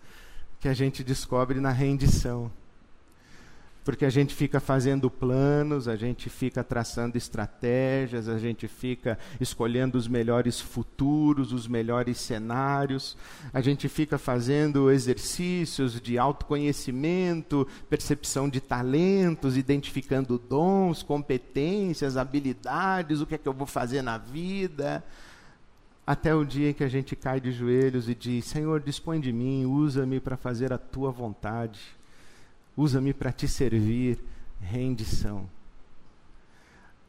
que 0.60 0.68
a 0.68 0.74
gente 0.74 1.02
descobre 1.02 1.60
na 1.60 1.70
rendição 1.70 2.52
porque 3.84 4.04
a 4.04 4.10
gente 4.10 4.34
fica 4.34 4.60
fazendo 4.60 5.10
planos, 5.10 5.88
a 5.88 5.96
gente 5.96 6.28
fica 6.28 6.62
traçando 6.62 7.16
estratégias, 7.16 8.28
a 8.28 8.38
gente 8.38 8.68
fica 8.68 9.18
escolhendo 9.40 9.96
os 9.96 10.06
melhores 10.06 10.60
futuros, 10.60 11.52
os 11.52 11.66
melhores 11.66 12.18
cenários, 12.18 13.16
a 13.52 13.60
gente 13.60 13.88
fica 13.88 14.18
fazendo 14.18 14.90
exercícios 14.90 16.00
de 16.00 16.18
autoconhecimento, 16.18 17.66
percepção 17.88 18.48
de 18.48 18.60
talentos, 18.60 19.56
identificando 19.56 20.38
dons, 20.38 21.02
competências, 21.02 22.16
habilidades, 22.16 23.20
o 23.20 23.26
que 23.26 23.34
é 23.34 23.38
que 23.38 23.48
eu 23.48 23.54
vou 23.54 23.66
fazer 23.66 24.02
na 24.02 24.18
vida. 24.18 25.02
Até 26.06 26.34
o 26.34 26.44
dia 26.44 26.70
em 26.70 26.74
que 26.74 26.82
a 26.84 26.88
gente 26.88 27.14
cai 27.14 27.40
de 27.40 27.52
joelhos 27.52 28.08
e 28.08 28.14
diz: 28.14 28.44
Senhor, 28.44 28.80
dispõe 28.80 29.20
de 29.20 29.32
mim, 29.32 29.64
usa-me 29.64 30.18
para 30.18 30.36
fazer 30.36 30.72
a 30.72 30.78
tua 30.78 31.10
vontade 31.10 31.99
usa-me 32.80 33.12
para 33.12 33.30
te 33.30 33.46
servir, 33.46 34.18
rendição. 34.60 35.48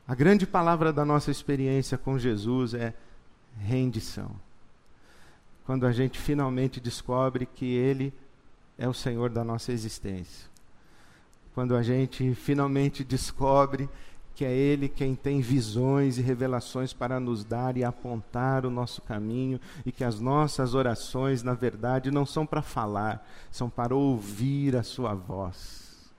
A 0.05 0.13
grande 0.13 0.45
palavra 0.45 0.91
da 0.91 1.05
nossa 1.05 1.32
experiência 1.32 1.97
com 1.97 2.19
Jesus 2.19 2.74
é 2.74 2.93
rendição. 3.57 4.32
Quando 5.65 5.86
a 5.86 5.91
gente 5.91 6.19
finalmente 6.19 6.82
descobre 6.82 7.45
que 7.45 7.65
Ele 7.65 8.13
é 8.78 8.88
o 8.88 8.93
Senhor 8.93 9.30
da 9.30 9.43
nossa 9.43 9.72
existência. 9.72 10.49
Quando 11.53 11.76
a 11.76 11.82
gente 11.82 12.34
finalmente 12.36 13.03
descobre 13.03 13.89
que 14.42 14.46
é 14.46 14.52
Ele 14.52 14.89
quem 14.89 15.14
tem 15.14 15.39
visões 15.39 16.18
e 16.18 16.22
revelações 16.24 16.94
para 16.94 17.20
nos 17.20 17.44
dar 17.44 17.78
e 17.78 17.84
apontar 17.84 18.66
o 18.66 18.72
nosso 18.72 19.00
caminho, 19.00 19.62
e 19.86 19.92
que 19.92 20.04
as 20.04 20.20
nossas 20.20 20.74
orações, 20.74 21.44
na 21.44 21.54
verdade, 21.54 22.10
não 22.10 22.26
são 22.26 22.44
para 22.44 22.64
falar, 22.64 23.24
são 23.52 23.70
para 23.70 23.96
ouvir 23.96 24.76
a 24.76 24.82
Sua 24.82 25.14
voz. 25.14 26.12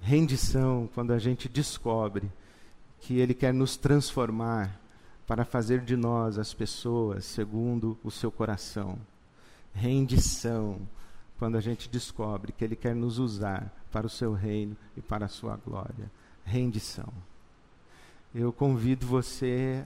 Rendição 0.00 0.88
quando 0.94 1.12
a 1.12 1.18
gente 1.18 1.46
descobre 1.46 2.32
que 2.98 3.18
Ele 3.18 3.34
quer 3.34 3.52
nos 3.52 3.76
transformar 3.76 4.80
para 5.26 5.44
fazer 5.44 5.82
de 5.82 5.94
nós 5.94 6.38
as 6.38 6.54
pessoas 6.54 7.26
segundo 7.26 7.98
o 8.02 8.10
seu 8.10 8.32
coração. 8.32 8.98
Rendição 9.74 10.78
quando 11.38 11.56
a 11.56 11.60
gente 11.60 11.88
descobre 11.88 12.52
que 12.52 12.64
Ele 12.64 12.76
quer 12.76 12.94
nos 12.94 13.18
usar 13.18 13.72
para 13.92 14.06
o 14.06 14.10
seu 14.10 14.32
reino 14.32 14.76
e 14.96 15.02
para 15.02 15.26
a 15.26 15.28
sua 15.28 15.56
glória. 15.56 16.10
Rendição. 16.44 17.12
Eu 18.34 18.52
convido 18.52 19.06
você 19.06 19.84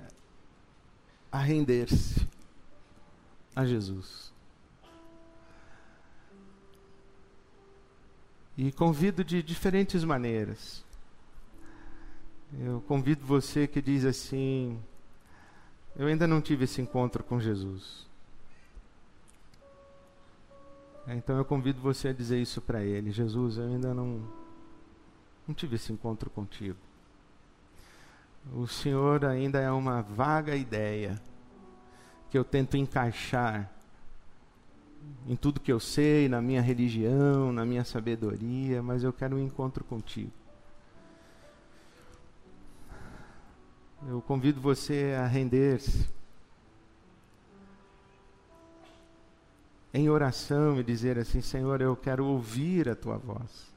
a 1.31 1.39
render-se 1.39 2.27
a 3.55 3.65
Jesus. 3.65 4.33
E 8.57 8.71
convido 8.73 9.25
de 9.25 9.43
diferentes 9.43 10.05
maneiras. 10.05 10.85
Eu 12.59 12.81
convido 12.83 13.25
você 13.25 13.67
que 13.67 13.81
diz 13.81 14.05
assim: 14.05 14.79
Eu 15.97 16.09
ainda 16.09 16.27
não 16.27 16.41
tive 16.41 16.65
esse 16.65 16.83
encontro 16.83 17.23
com 17.23 17.41
Jesus. 17.41 18.10
Então 21.17 21.37
eu 21.37 21.45
convido 21.45 21.81
você 21.81 22.09
a 22.09 22.13
dizer 22.13 22.41
isso 22.41 22.61
para 22.61 22.83
ele: 22.83 23.11
Jesus, 23.11 23.57
eu 23.57 23.65
ainda 23.65 23.93
não, 23.93 24.23
não 25.47 25.55
tive 25.55 25.77
esse 25.77 25.93
encontro 25.93 26.31
contigo. 26.31 26.79
O 28.53 28.67
Senhor 28.67 29.25
ainda 29.25 29.61
é 29.61 29.71
uma 29.71 30.03
vaga 30.03 30.57
ideia 30.57 31.21
que 32.31 32.39
eu 32.39 32.45
tento 32.45 32.77
encaixar 32.77 33.71
em 35.27 35.35
tudo 35.35 35.61
que 35.61 35.73
eu 35.73 35.81
sei, 35.81 36.29
na 36.29 36.41
minha 36.41 36.63
religião, 36.63 37.53
na 37.53 37.65
minha 37.65 37.85
sabedoria, 37.85 38.83
mas 38.83 39.03
eu 39.03 39.13
quero 39.13 39.37
um 39.37 39.41
encontro 39.41 39.85
contigo. 39.85 40.33
Eu 44.09 44.23
convido 44.23 44.61
você 44.61 45.15
a 45.19 45.27
render-se 45.27 46.09
em 49.93 50.09
oração 50.09 50.79
e 50.79 50.85
dizer 50.85 51.19
assim: 51.19 51.41
Senhor, 51.41 51.81
eu 51.81 51.97
quero 51.97 52.25
ouvir 52.25 52.89
a 52.89 52.95
tua 52.95 53.17
voz. 53.19 53.71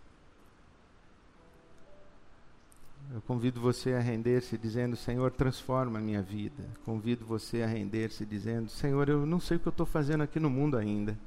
Eu 3.14 3.22
convido 3.22 3.60
você 3.60 3.94
a 3.94 4.00
render-se 4.00 4.58
dizendo: 4.58 4.96
Senhor, 4.96 5.32
transforma 5.32 6.00
a 6.00 6.02
minha 6.02 6.22
vida. 6.22 6.64
Convido 6.86 7.26
você 7.26 7.62
a 7.62 7.68
render-se 7.68 8.26
dizendo: 8.26 8.70
Senhor, 8.70 9.10
eu 9.10 9.26
não 9.26 9.40
sei 9.40 9.58
o 9.58 9.60
que 9.60 9.68
eu 9.68 9.72
estou 9.72 9.86
fazendo 9.86 10.24
aqui 10.24 10.40
no 10.40 10.50
mundo 10.50 10.78
ainda. 10.78 11.18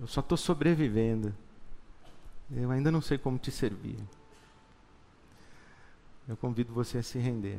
Eu 0.00 0.06
só 0.06 0.20
estou 0.20 0.38
sobrevivendo. 0.38 1.34
Eu 2.50 2.70
ainda 2.70 2.90
não 2.90 3.00
sei 3.00 3.18
como 3.18 3.38
te 3.38 3.50
servir. 3.50 3.98
Eu 6.26 6.36
convido 6.36 6.72
você 6.72 6.98
a 6.98 7.02
se 7.02 7.18
render. 7.18 7.58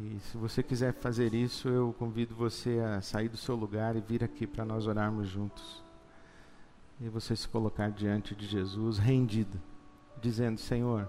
E 0.00 0.18
se 0.20 0.36
você 0.36 0.62
quiser 0.62 0.94
fazer 0.94 1.34
isso, 1.34 1.68
eu 1.68 1.94
convido 1.98 2.34
você 2.34 2.78
a 2.80 3.00
sair 3.00 3.28
do 3.28 3.36
seu 3.36 3.54
lugar 3.54 3.94
e 3.96 4.00
vir 4.00 4.24
aqui 4.24 4.46
para 4.46 4.64
nós 4.64 4.86
orarmos 4.86 5.28
juntos 5.28 5.82
e 7.02 7.08
você 7.08 7.34
se 7.34 7.48
colocar 7.48 7.90
diante 7.90 8.32
de 8.34 8.46
Jesus 8.46 8.96
rendido, 8.96 9.60
dizendo: 10.20 10.60
Senhor, 10.60 11.08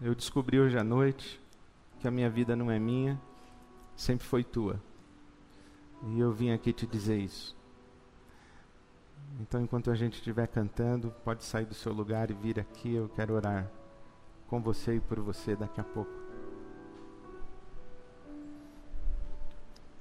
eu 0.00 0.12
descobri 0.12 0.58
hoje 0.58 0.76
à 0.76 0.82
noite 0.82 1.40
que 2.00 2.08
a 2.08 2.10
minha 2.10 2.28
vida 2.28 2.56
não 2.56 2.68
é 2.68 2.78
minha, 2.78 3.20
sempre 3.94 4.26
foi 4.26 4.42
tua. 4.42 4.82
E 6.08 6.18
eu 6.18 6.32
vim 6.32 6.50
aqui 6.50 6.72
te 6.72 6.84
dizer 6.84 7.16
isso. 7.16 7.56
Então, 9.40 9.62
enquanto 9.62 9.90
a 9.90 9.94
gente 9.94 10.14
estiver 10.14 10.48
cantando, 10.48 11.12
pode 11.24 11.44
sair 11.44 11.64
do 11.64 11.74
seu 11.74 11.92
lugar 11.92 12.30
e 12.30 12.34
vir 12.34 12.58
aqui. 12.58 12.92
Eu 12.92 13.08
quero 13.08 13.34
orar 13.34 13.70
com 14.48 14.60
você 14.60 14.96
e 14.96 15.00
por 15.00 15.20
você 15.20 15.56
daqui 15.56 15.80
a 15.80 15.84
pouco. 15.84 16.23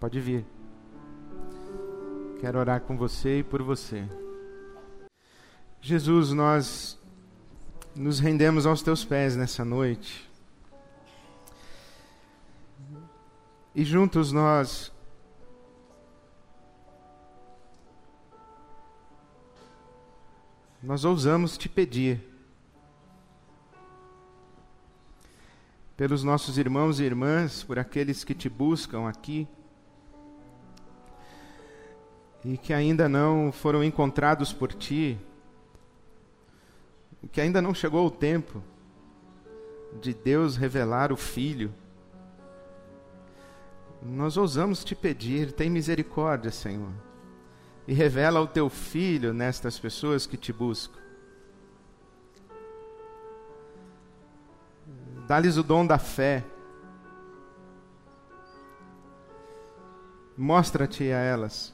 Pode 0.04 0.20
vir. 0.20 0.46
Quero 2.42 2.60
orar 2.60 2.82
com 2.82 2.98
você 2.98 3.40
e 3.40 3.44
por 3.44 3.64
você. 3.64 4.06
Jesus, 5.80 6.32
nós 6.34 7.00
nos 7.96 8.20
rendemos 8.20 8.66
aos 8.66 8.82
teus 8.82 9.06
pés 9.06 9.38
nessa 9.38 9.64
noite. 9.64 10.30
E 13.74 13.86
juntos 13.86 14.34
nós 14.34 14.92
nós 20.82 21.06
ousamos 21.06 21.58
te 21.58 21.70
pedir 21.70 22.22
pelos 25.96 26.26
nossos 26.26 26.58
irmãos 26.58 27.00
e 27.00 27.04
irmãs, 27.04 27.64
por 27.64 27.80
aqueles 27.80 28.26
que 28.26 28.36
te 28.36 28.50
buscam 28.50 29.08
aqui 29.08 29.48
e 32.44 32.58
que 32.58 32.74
ainda 32.74 33.08
não 33.08 33.52
foram 33.52 33.84
encontrados 33.84 34.52
por 34.52 34.74
ti 34.74 35.18
que 37.34 37.42
ainda 37.42 37.62
não 37.62 37.74
chegou 37.74 38.06
o 38.06 38.12
tempo 38.12 38.62
de 40.00 40.14
Deus 40.14 40.56
revelar 40.56 41.12
o 41.12 41.18
Filho, 41.18 41.74
nós 44.02 44.38
ousamos 44.38 44.84
te 44.84 44.94
pedir, 44.94 45.52
tem 45.52 45.70
misericórdia, 45.70 46.52
Senhor, 46.52 46.92
e 47.88 47.94
revela 47.94 48.40
o 48.40 48.48
teu 48.48 48.70
Filho 48.70 49.34
nestas 49.34 49.80
pessoas 49.80 50.26
que 50.28 50.38
te 50.38 50.52
buscam. 50.54 51.00
Dá-lhes 55.28 55.58
o 55.58 55.64
dom 55.64 55.88
da 55.88 55.98
fé. 55.98 56.44
Mostra-te 60.38 61.04
a 61.12 61.20
elas 61.20 61.74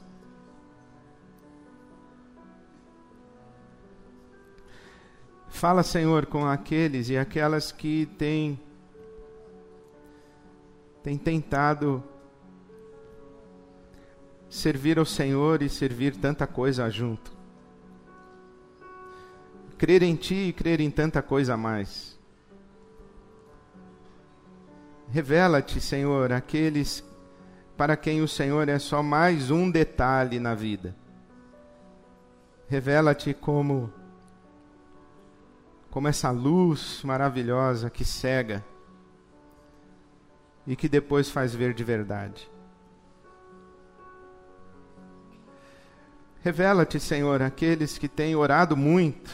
Fala, 5.50 5.82
Senhor, 5.82 6.26
com 6.26 6.46
aqueles 6.46 7.10
e 7.10 7.18
aquelas 7.18 7.70
que 7.70 8.06
têm, 8.16 8.58
têm 11.02 11.18
tentado 11.18 12.02
servir 14.48 14.98
ao 14.98 15.04
Senhor 15.04 15.60
e 15.60 15.68
servir 15.68 16.16
tanta 16.16 16.46
coisa 16.46 16.88
junto. 16.88 17.30
Crer 19.76 20.02
em 20.02 20.16
Ti 20.16 20.48
e 20.48 20.52
crer 20.52 20.80
em 20.80 20.90
tanta 20.90 21.20
coisa 21.20 21.54
a 21.54 21.56
mais. 21.56 22.18
Revela-te, 25.10 25.80
Senhor, 25.80 26.32
aqueles 26.32 27.04
para 27.76 27.96
quem 27.96 28.22
o 28.22 28.28
Senhor 28.28 28.68
é 28.68 28.78
só 28.78 29.02
mais 29.02 29.50
um 29.50 29.70
detalhe 29.70 30.38
na 30.38 30.54
vida. 30.54 30.94
Revela-te 32.68 33.34
como 33.34 33.92
como 35.90 36.06
essa 36.06 36.30
luz 36.30 37.02
maravilhosa 37.02 37.90
que 37.90 38.04
cega 38.04 38.64
e 40.66 40.76
que 40.76 40.88
depois 40.88 41.28
faz 41.28 41.54
ver 41.54 41.74
de 41.74 41.82
verdade. 41.82 42.48
Revela-te, 46.42 46.98
Senhor, 47.00 47.42
aqueles 47.42 47.98
que 47.98 48.08
têm 48.08 48.36
orado 48.36 48.76
muito 48.76 49.30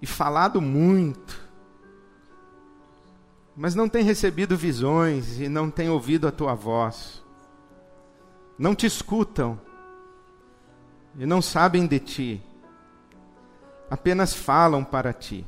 e 0.00 0.06
falado 0.06 0.60
muito, 0.60 1.40
mas 3.54 3.74
não 3.74 3.88
têm 3.88 4.02
recebido 4.02 4.56
visões 4.56 5.38
e 5.38 5.48
não 5.48 5.70
têm 5.70 5.88
ouvido 5.88 6.26
a 6.26 6.32
tua 6.32 6.54
voz, 6.54 7.22
não 8.58 8.74
te 8.74 8.86
escutam 8.86 9.60
e 11.16 11.24
não 11.24 11.40
sabem 11.40 11.86
de 11.86 12.00
ti 12.00 12.53
apenas 13.90 14.34
falam 14.34 14.84
para 14.84 15.12
ti. 15.12 15.46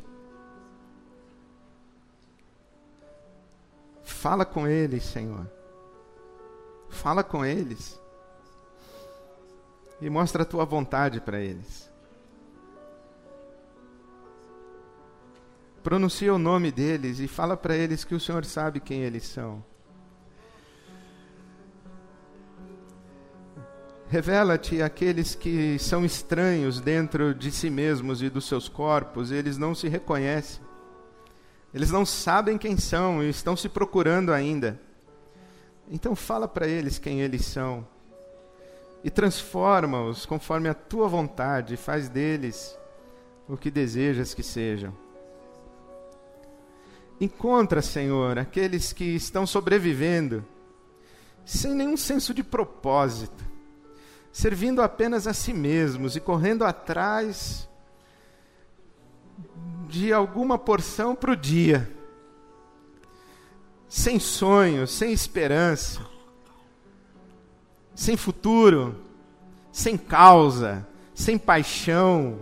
Fala 4.03 4.45
com 4.45 4.66
eles, 4.66 5.05
Senhor. 5.05 5.51
Fala 6.89 7.24
com 7.24 7.45
eles. 7.45 8.01
E 10.01 10.09
mostra 10.09 10.43
a 10.43 10.47
tua 10.47 10.64
vontade 10.64 11.20
para 11.20 11.41
eles. 11.41 11.91
Pronuncia 15.82 16.34
o 16.34 16.39
nome 16.39 16.72
deles 16.72 17.20
e 17.20 17.28
fala 17.28 17.57
para 17.57 17.76
eles 17.76 18.05
que 18.05 18.14
o 18.14 18.20
Senhor 18.20 18.45
sabe 18.45 18.80
quem 18.80 19.03
eles 19.03 19.24
são. 19.24 19.62
Revela-te 24.09 24.80
aqueles 24.80 25.34
que 25.34 25.78
são 25.78 26.04
estranhos 26.04 26.80
dentro 26.80 27.34
de 27.34 27.50
si 27.50 27.68
mesmos 27.68 28.22
e 28.22 28.30
dos 28.30 28.46
seus 28.46 28.68
corpos, 28.68 29.32
eles 29.32 29.59
não 29.59 29.74
se 29.74 29.88
reconhecem. 29.88 30.64
Eles 31.74 31.90
não 31.90 32.07
sabem 32.07 32.57
quem 32.57 32.76
são 32.76 33.22
e 33.22 33.28
estão 33.28 33.57
se 33.57 33.68
procurando 33.68 34.32
ainda. 34.32 34.80
Então 35.90 36.14
fala 36.16 36.46
para 36.46 36.66
eles 36.66 36.98
quem 36.98 37.20
eles 37.20 37.44
são. 37.44 37.86
e 39.07 39.11
transforma-os 39.11 40.26
conforme 40.26 40.68
a 40.68 40.74
tua 40.74 41.07
vontade, 41.07 41.74
e 41.74 41.76
faz 41.76 42.09
deles 42.09 42.76
o 43.48 43.57
que 43.57 43.70
desejas 43.70 44.34
que 44.34 44.42
sejam. 44.42 44.92
Encontra, 47.20 47.80
Senhor, 47.80 48.36
aqueles 48.36 48.92
que 48.92 49.04
estão 49.04 49.46
sobrevivendo 49.46 50.44
sem 51.44 51.72
nenhum 51.72 51.96
senso 51.96 52.34
de 52.34 52.42
propósito, 52.42 53.44
servindo 54.37 54.82
apenas 54.82 55.26
a 55.26 55.32
si 55.32 55.55
mesmos 55.55 56.14
e 56.14 56.20
correndo 56.20 56.62
atrás 56.62 57.66
de 59.89 60.12
alguma 60.12 60.59
porção 60.59 61.16
para 61.16 61.32
o 61.32 61.37
dia, 61.37 61.91
sem 63.89 64.20
sonho, 64.20 64.87
sem 64.87 65.11
esperança, 65.11 66.03
sem 67.95 68.14
futuro, 68.14 69.01
sem 69.72 69.97
causa, 69.97 70.87
sem 71.14 71.39
paixão, 71.39 72.39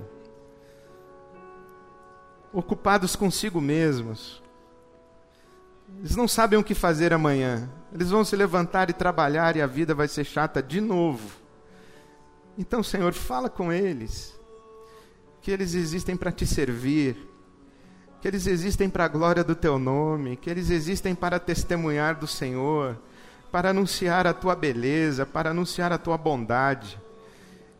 ocupados 2.52 3.14
consigo 3.14 3.60
mesmos. 3.60 4.42
Eles 6.00 6.16
não 6.16 6.26
sabem 6.26 6.58
o 6.58 6.64
que 6.64 6.74
fazer 6.74 7.12
amanhã. 7.12 7.70
Eles 7.92 8.10
vão 8.10 8.24
se 8.24 8.34
levantar 8.34 8.90
e 8.90 8.92
trabalhar 8.92 9.54
e 9.54 9.62
a 9.62 9.66
vida 9.68 9.94
vai 9.94 10.08
ser 10.08 10.24
chata 10.24 10.60
de 10.60 10.80
novo. 10.80 11.43
Então, 12.56 12.82
Senhor, 12.82 13.12
fala 13.12 13.50
com 13.50 13.72
eles 13.72 14.34
que 15.42 15.50
eles 15.50 15.74
existem 15.74 16.16
para 16.16 16.32
te 16.32 16.46
servir, 16.46 17.16
que 18.20 18.28
eles 18.28 18.46
existem 18.46 18.88
para 18.88 19.04
a 19.04 19.08
glória 19.08 19.44
do 19.44 19.54
teu 19.54 19.78
nome, 19.78 20.36
que 20.36 20.48
eles 20.48 20.70
existem 20.70 21.14
para 21.14 21.38
testemunhar 21.38 22.18
do 22.18 22.26
Senhor, 22.26 22.96
para 23.52 23.70
anunciar 23.70 24.26
a 24.26 24.32
tua 24.32 24.56
beleza, 24.56 25.26
para 25.26 25.50
anunciar 25.50 25.92
a 25.92 25.98
tua 25.98 26.16
bondade, 26.16 26.98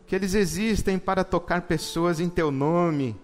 que 0.05 0.15
eles 0.15 0.35
existem 0.35 0.99
para 0.99 1.23
tocar 1.23 1.63
pessoas 1.63 2.19
em 2.19 2.29
teu 2.29 2.51
nome, 2.51 3.19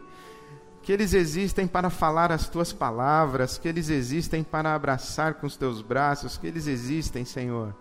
que 0.81 0.91
eles 0.91 1.13
existem 1.13 1.67
para 1.67 1.91
falar 1.91 2.31
as 2.31 2.49
tuas 2.49 2.73
palavras, 2.73 3.57
que 3.57 3.67
eles 3.67 3.89
existem 3.89 4.43
para 4.43 4.73
abraçar 4.73 5.35
com 5.35 5.45
os 5.45 5.55
teus 5.55 5.81
braços, 5.81 6.37
que 6.37 6.47
eles 6.47 6.65
existem, 6.65 7.23
Senhor, 7.23 7.75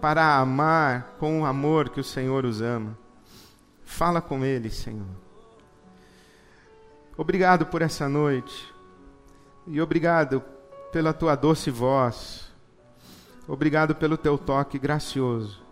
para 0.00 0.36
amar 0.36 1.16
com 1.18 1.40
o 1.40 1.44
amor 1.44 1.88
que 1.88 2.00
o 2.00 2.04
Senhor 2.04 2.44
os 2.44 2.60
ama. 2.60 2.96
Fala 3.84 4.20
com 4.20 4.44
eles, 4.44 4.74
Senhor. 4.74 5.06
Obrigado 7.16 7.66
por 7.66 7.80
essa 7.80 8.08
noite. 8.08 8.74
E 9.66 9.80
obrigado 9.80 10.42
pela 10.92 11.12
tua 11.12 11.34
doce 11.34 11.70
voz. 11.70 12.52
Obrigado 13.48 13.94
pelo 13.94 14.16
teu 14.16 14.36
toque 14.36 14.78
gracioso. 14.78 15.64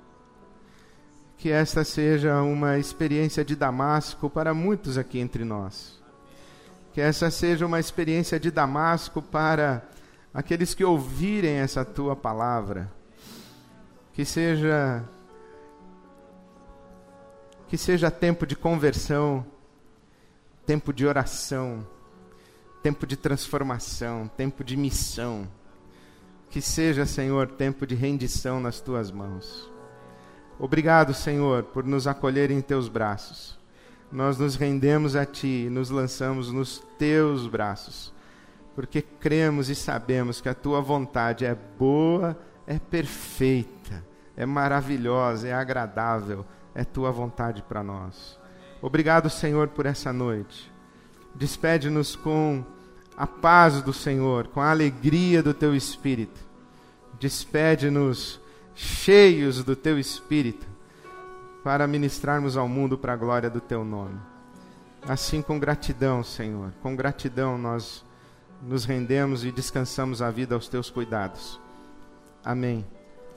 Que 1.36 1.50
esta 1.50 1.84
seja 1.84 2.40
uma 2.40 2.78
experiência 2.78 3.44
de 3.44 3.54
Damasco 3.54 4.30
para 4.30 4.54
muitos 4.54 4.96
aqui 4.96 5.18
entre 5.18 5.44
nós. 5.44 6.00
Que 6.92 7.00
essa 7.00 7.30
seja 7.30 7.66
uma 7.66 7.80
experiência 7.80 8.40
de 8.40 8.50
Damasco 8.50 9.20
para 9.20 9.82
aqueles 10.32 10.72
que 10.72 10.84
ouvirem 10.84 11.56
essa 11.56 11.84
tua 11.84 12.16
palavra. 12.16 12.90
Que 14.14 14.24
seja 14.24 15.04
que 17.68 17.76
seja 17.76 18.10
tempo 18.10 18.46
de 18.46 18.56
conversão 18.56 19.44
tempo 20.66 20.92
de 20.92 21.06
oração, 21.06 21.86
tempo 22.82 23.06
de 23.06 23.16
transformação, 23.16 24.28
tempo 24.36 24.64
de 24.64 24.76
missão. 24.76 25.46
Que 26.50 26.60
seja, 26.60 27.04
Senhor, 27.04 27.48
tempo 27.48 27.86
de 27.86 27.94
rendição 27.94 28.60
nas 28.60 28.80
tuas 28.80 29.10
mãos. 29.10 29.70
Obrigado, 30.58 31.12
Senhor, 31.12 31.64
por 31.64 31.84
nos 31.84 32.06
acolher 32.06 32.50
em 32.50 32.60
teus 32.60 32.88
braços. 32.88 33.58
Nós 34.10 34.38
nos 34.38 34.54
rendemos 34.54 35.16
a 35.16 35.26
ti 35.26 35.64
e 35.66 35.70
nos 35.70 35.90
lançamos 35.90 36.52
nos 36.52 36.78
teus 36.96 37.48
braços, 37.48 38.12
porque 38.74 39.02
cremos 39.02 39.68
e 39.68 39.74
sabemos 39.74 40.40
que 40.40 40.48
a 40.48 40.54
tua 40.54 40.80
vontade 40.80 41.44
é 41.44 41.54
boa, 41.54 42.38
é 42.66 42.78
perfeita, 42.78 44.04
é 44.36 44.46
maravilhosa, 44.46 45.48
é 45.48 45.52
agradável, 45.52 46.44
é 46.74 46.84
tua 46.84 47.10
vontade 47.10 47.62
para 47.62 47.82
nós. 47.82 48.38
Obrigado, 48.80 49.30
Senhor, 49.30 49.68
por 49.68 49.86
essa 49.86 50.12
noite. 50.12 50.72
Despede-nos 51.34 52.14
com 52.14 52.64
a 53.16 53.26
paz 53.26 53.80
do 53.82 53.92
Senhor, 53.92 54.48
com 54.48 54.60
a 54.60 54.70
alegria 54.70 55.42
do 55.42 55.54
teu 55.54 55.74
espírito. 55.74 56.40
Despede-nos 57.18 58.40
cheios 58.74 59.62
do 59.62 59.76
teu 59.76 59.98
espírito 59.98 60.66
para 61.62 61.86
ministrarmos 61.86 62.56
ao 62.56 62.68
mundo 62.68 62.98
para 62.98 63.14
a 63.14 63.16
glória 63.16 63.48
do 63.48 63.60
teu 63.60 63.84
nome. 63.84 64.20
Assim, 65.06 65.40
com 65.40 65.58
gratidão, 65.58 66.22
Senhor, 66.22 66.72
com 66.82 66.96
gratidão 66.96 67.56
nós 67.56 68.04
nos 68.62 68.84
rendemos 68.84 69.44
e 69.44 69.52
descansamos 69.52 70.20
a 70.22 70.30
vida 70.30 70.54
aos 70.54 70.68
teus 70.68 70.90
cuidados. 70.90 71.60
Amém. 72.44 72.84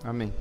Amém. 0.04 0.34